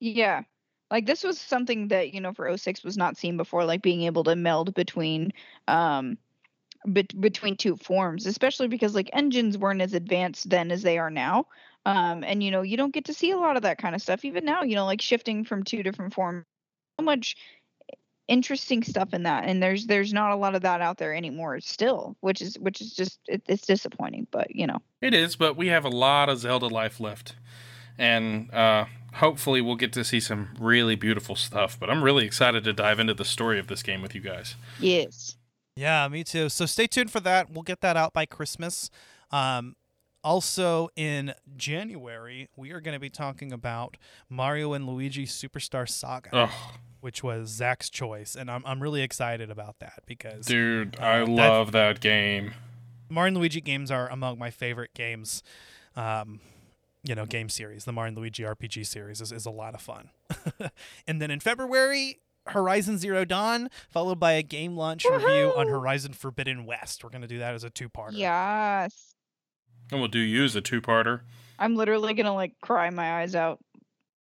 [0.00, 0.42] yeah,
[0.90, 4.02] like this was something that you know for 06 was not seen before, like being
[4.02, 5.32] able to meld between,
[5.66, 6.18] um,
[6.86, 11.10] bet- between two forms, especially because like engines weren't as advanced then as they are
[11.10, 11.46] now.
[11.84, 14.02] Um, and you know you don't get to see a lot of that kind of
[14.02, 14.62] stuff even now.
[14.62, 16.55] You know, like shifting from two different forms, so
[17.02, 17.36] much
[18.28, 21.60] interesting stuff in that, and there's there's not a lot of that out there anymore
[21.60, 24.78] still, which is which is just it, it's disappointing, but you know.
[25.00, 27.36] It is, but we have a lot of Zelda life left.
[27.98, 31.78] And uh, hopefully we'll get to see some really beautiful stuff.
[31.80, 34.54] But I'm really excited to dive into the story of this game with you guys.
[34.80, 35.36] Yes.
[35.76, 36.48] Yeah, me too.
[36.48, 37.50] So stay tuned for that.
[37.50, 38.90] We'll get that out by Christmas.
[39.30, 39.76] Um,
[40.22, 43.96] also in January, we are going to be talking about
[44.28, 46.72] Mario and Luigi Superstar Saga, Oh,
[47.06, 51.24] which was Zach's choice, and I'm I'm really excited about that because dude, I Uh,
[51.26, 52.52] that- love that game.
[53.08, 55.44] Mario and Luigi games are among my favorite games.
[55.94, 56.40] Um,
[57.04, 57.84] you know, game series.
[57.84, 60.10] The Mario and Luigi RPG series is, is a lot of fun.
[61.06, 66.12] and then in February, Horizon Zero Dawn, followed by a game launch review on Horizon
[66.14, 67.04] Forbidden West.
[67.04, 68.14] We're gonna do that as a two-parter.
[68.14, 69.14] Yes.
[69.92, 71.20] And we'll do you as a two-parter.
[71.60, 73.60] I'm literally gonna like cry my eyes out.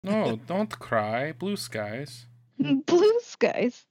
[0.03, 1.31] No, don't cry.
[1.31, 2.25] Blue skies.
[2.85, 3.85] Blue skies.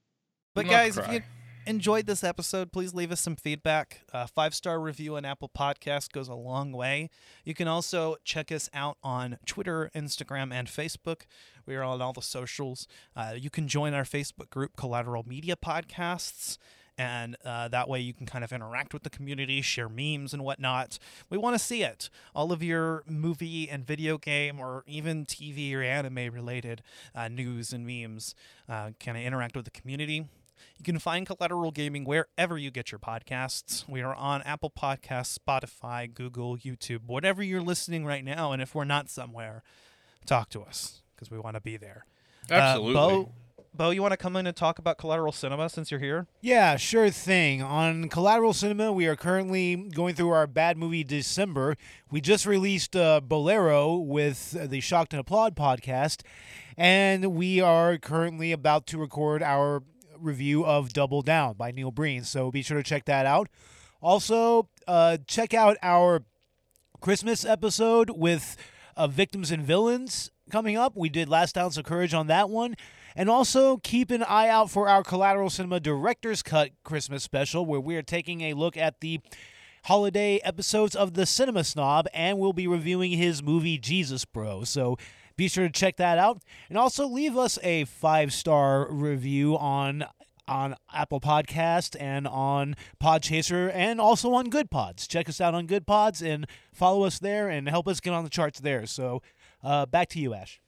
[0.55, 1.23] But guys, if you
[1.66, 4.03] enjoyed this episode, please leave us some feedback.
[4.12, 7.09] A five star review on Apple Podcast goes a long way.
[7.45, 11.23] You can also check us out on Twitter, Instagram, and Facebook.
[11.66, 12.87] We are on all the socials.
[13.16, 16.59] Uh, you can join our Facebook group, Collateral Media Podcasts.
[17.03, 20.44] And uh, that way you can kind of interact with the community, share memes and
[20.44, 21.00] whatnot.
[21.30, 22.09] We want to see it.
[22.32, 26.80] All of your movie and video game, or even TV or anime related
[27.12, 28.36] uh, news and memes,
[28.68, 30.28] uh, kind of interact with the community.
[30.78, 33.88] You can find Collateral Gaming wherever you get your podcasts.
[33.88, 38.53] We are on Apple Podcasts, Spotify, Google, YouTube, whatever you're listening right now.
[38.53, 39.64] And if we're not somewhere,
[40.24, 42.07] talk to us because we want to be there.
[42.48, 42.94] Uh, Absolutely.
[42.94, 43.32] Bo,
[43.75, 46.27] Bo, you want to come in and talk about Collateral Cinema since you're here?
[46.43, 47.62] Yeah, sure thing.
[47.62, 51.77] On Collateral Cinema, we are currently going through our bad movie December.
[52.11, 56.20] We just released uh, Bolero with uh, the Shocked and Applaud podcast,
[56.77, 59.83] and we are currently about to record our
[60.18, 62.25] review of Double Down by Neil Breen.
[62.25, 63.49] So be sure to check that out.
[64.03, 66.25] Also, uh, check out our
[67.01, 68.55] Christmas episode with
[68.99, 70.95] uh, Victims and Villains coming up.
[70.95, 72.77] We did Last Ounce of Courage on that one.
[73.14, 77.80] And also keep an eye out for our Collateral Cinema Director's Cut Christmas special, where
[77.80, 79.20] we are taking a look at the
[79.84, 84.64] holiday episodes of The Cinema Snob, and we'll be reviewing his movie Jesus Bro.
[84.64, 84.96] So
[85.36, 86.42] be sure to check that out.
[86.68, 90.04] And also leave us a five star review on
[90.48, 95.06] on Apple Podcast and on Podchaser and also on Good Pods.
[95.06, 98.24] Check us out on Good Pods and follow us there and help us get on
[98.24, 98.86] the charts there.
[98.86, 99.22] So
[99.62, 100.61] uh, back to you, Ash.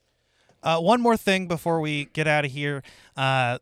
[0.65, 2.83] Uh, one more thing before we get out of here
[3.17, 3.59] uh,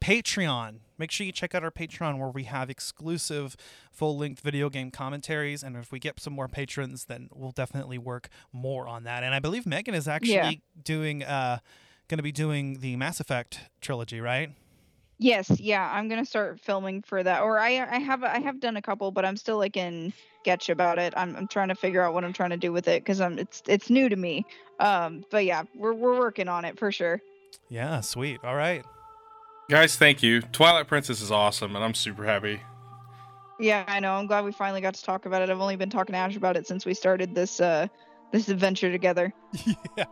[0.00, 0.78] Patreon.
[0.98, 3.54] Make sure you check out our Patreon where we have exclusive
[3.92, 5.62] full length video game commentaries.
[5.62, 9.22] And if we get some more patrons, then we'll definitely work more on that.
[9.22, 10.50] And I believe Megan is actually Yeah.
[10.82, 11.58] doing, uh,
[12.08, 14.52] going to be doing the Mass Effect trilogy, right?
[15.18, 17.42] Yes, yeah, I'm gonna start filming for that.
[17.42, 20.12] Or I I have I have done a couple, but I'm still like in
[20.42, 21.14] sketch about it.
[21.16, 23.38] I'm I'm trying to figure out what I'm trying to do with it because I'm
[23.38, 24.44] it's it's new to me.
[24.78, 27.20] Um, but yeah, we're we're working on it for sure.
[27.70, 28.40] Yeah, sweet.
[28.44, 28.84] All right.
[29.70, 30.42] Guys, thank you.
[30.42, 32.60] Twilight Princess is awesome, and I'm super happy.
[33.58, 34.12] Yeah, I know.
[34.12, 35.50] I'm glad we finally got to talk about it.
[35.50, 37.88] I've only been talking to Ash about it since we started this uh
[38.32, 39.32] this adventure together.
[39.96, 40.04] yeah.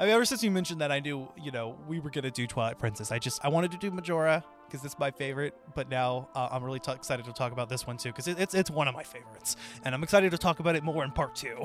[0.00, 2.30] I mean, ever since you mentioned that, I knew, you know, we were going to
[2.30, 3.12] do Twilight Princess.
[3.12, 6.64] I just, I wanted to do Majora because it's my favorite, but now uh, I'm
[6.64, 8.94] really t- excited to talk about this one too because it, it's, it's one of
[8.94, 9.56] my favorites.
[9.84, 11.62] And I'm excited to talk about it more in part two.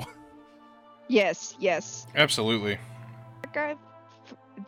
[1.08, 2.06] Yes, yes.
[2.14, 2.78] Absolutely.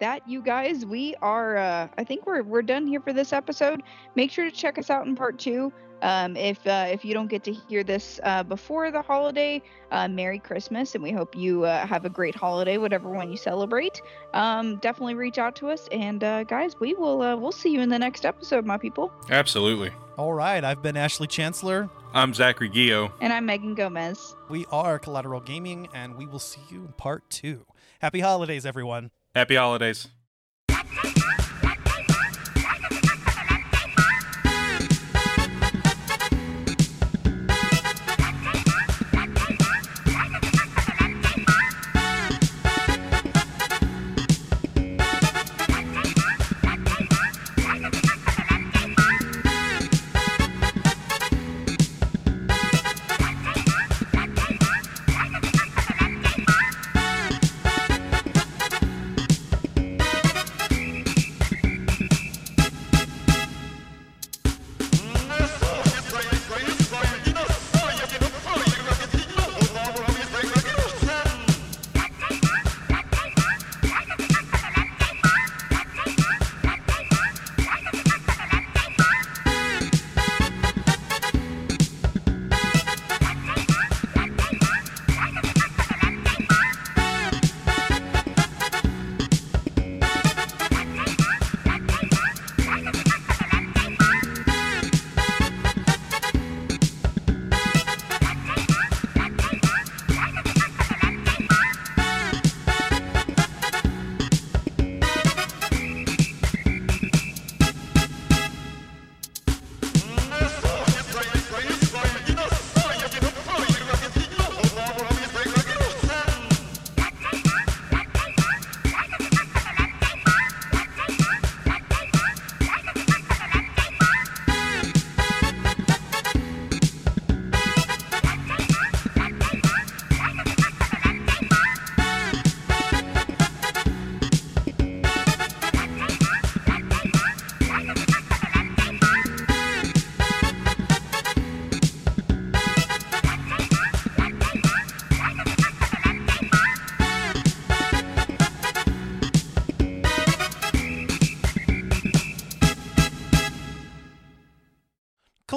[0.00, 1.56] That, you guys, we are.
[1.56, 3.82] Uh, I think we're we're done here for this episode.
[4.14, 5.72] Make sure to check us out in part two.
[6.02, 10.08] Um, if uh, if you don't get to hear this uh, before the holiday, uh,
[10.08, 14.00] Merry Christmas, and we hope you uh, have a great holiday, whatever one you celebrate.
[14.34, 17.80] Um, definitely reach out to us, and uh, guys, we will uh, we'll see you
[17.80, 19.12] in the next episode, my people.
[19.30, 19.90] Absolutely.
[20.16, 21.88] All right, I've been Ashley Chancellor.
[22.14, 23.12] I'm Zachary Gio.
[23.20, 24.34] And I'm Megan Gomez.
[24.48, 27.66] We are Collateral Gaming, and we will see you in part two.
[28.00, 29.10] Happy holidays, everyone.
[29.34, 30.08] Happy holidays.